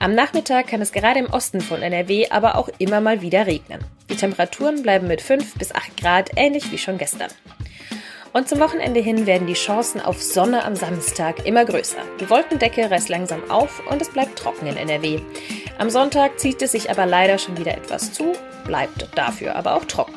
Am 0.00 0.14
Nachmittag 0.14 0.66
kann 0.66 0.82
es 0.82 0.90
gerade 0.90 1.20
im 1.20 1.26
Osten 1.32 1.60
von 1.60 1.80
NRW 1.80 2.30
aber 2.30 2.56
auch 2.56 2.68
immer 2.78 3.00
mal 3.00 3.20
wieder 3.20 3.46
regnen. 3.46 3.84
Die 4.10 4.16
Temperaturen 4.16 4.82
bleiben 4.82 5.06
mit 5.06 5.20
5 5.20 5.54
bis 5.54 5.72
8 5.72 5.96
Grad 5.96 6.30
ähnlich 6.34 6.72
wie 6.72 6.78
schon 6.78 6.98
gestern. 6.98 7.30
Und 8.34 8.48
zum 8.48 8.58
Wochenende 8.58 8.98
hin 8.98 9.26
werden 9.26 9.46
die 9.46 9.54
Chancen 9.54 10.00
auf 10.00 10.20
Sonne 10.20 10.64
am 10.64 10.74
Samstag 10.74 11.46
immer 11.46 11.64
größer. 11.64 12.00
Die 12.20 12.28
Wolkendecke 12.28 12.90
reißt 12.90 13.08
langsam 13.08 13.48
auf 13.48 13.80
und 13.88 14.02
es 14.02 14.08
bleibt 14.08 14.36
trocken 14.36 14.66
in 14.66 14.76
NRW. 14.76 15.20
Am 15.78 15.88
Sonntag 15.88 16.40
zieht 16.40 16.60
es 16.60 16.72
sich 16.72 16.90
aber 16.90 17.06
leider 17.06 17.38
schon 17.38 17.56
wieder 17.56 17.76
etwas 17.76 18.12
zu, 18.12 18.32
bleibt 18.66 19.08
dafür 19.14 19.54
aber 19.54 19.76
auch 19.76 19.84
trocken. 19.84 20.14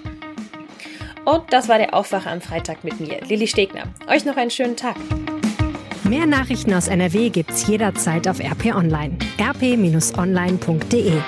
Und 1.26 1.44
das 1.54 1.70
war 1.70 1.78
der 1.78 1.94
Aufwacher 1.94 2.32
am 2.32 2.42
Freitag 2.42 2.84
mit 2.84 3.00
mir, 3.00 3.22
Lilly 3.22 3.46
Stegner. 3.46 3.84
Euch 4.08 4.26
noch 4.26 4.36
einen 4.36 4.50
schönen 4.50 4.76
Tag. 4.76 4.96
Mehr 6.04 6.26
Nachrichten 6.26 6.74
aus 6.74 6.88
NRW 6.88 7.30
gibt's 7.30 7.68
jederzeit 7.68 8.28
auf 8.28 8.40
RP 8.40 8.74
Online. 8.74 9.16
rp-online.de 9.40 11.22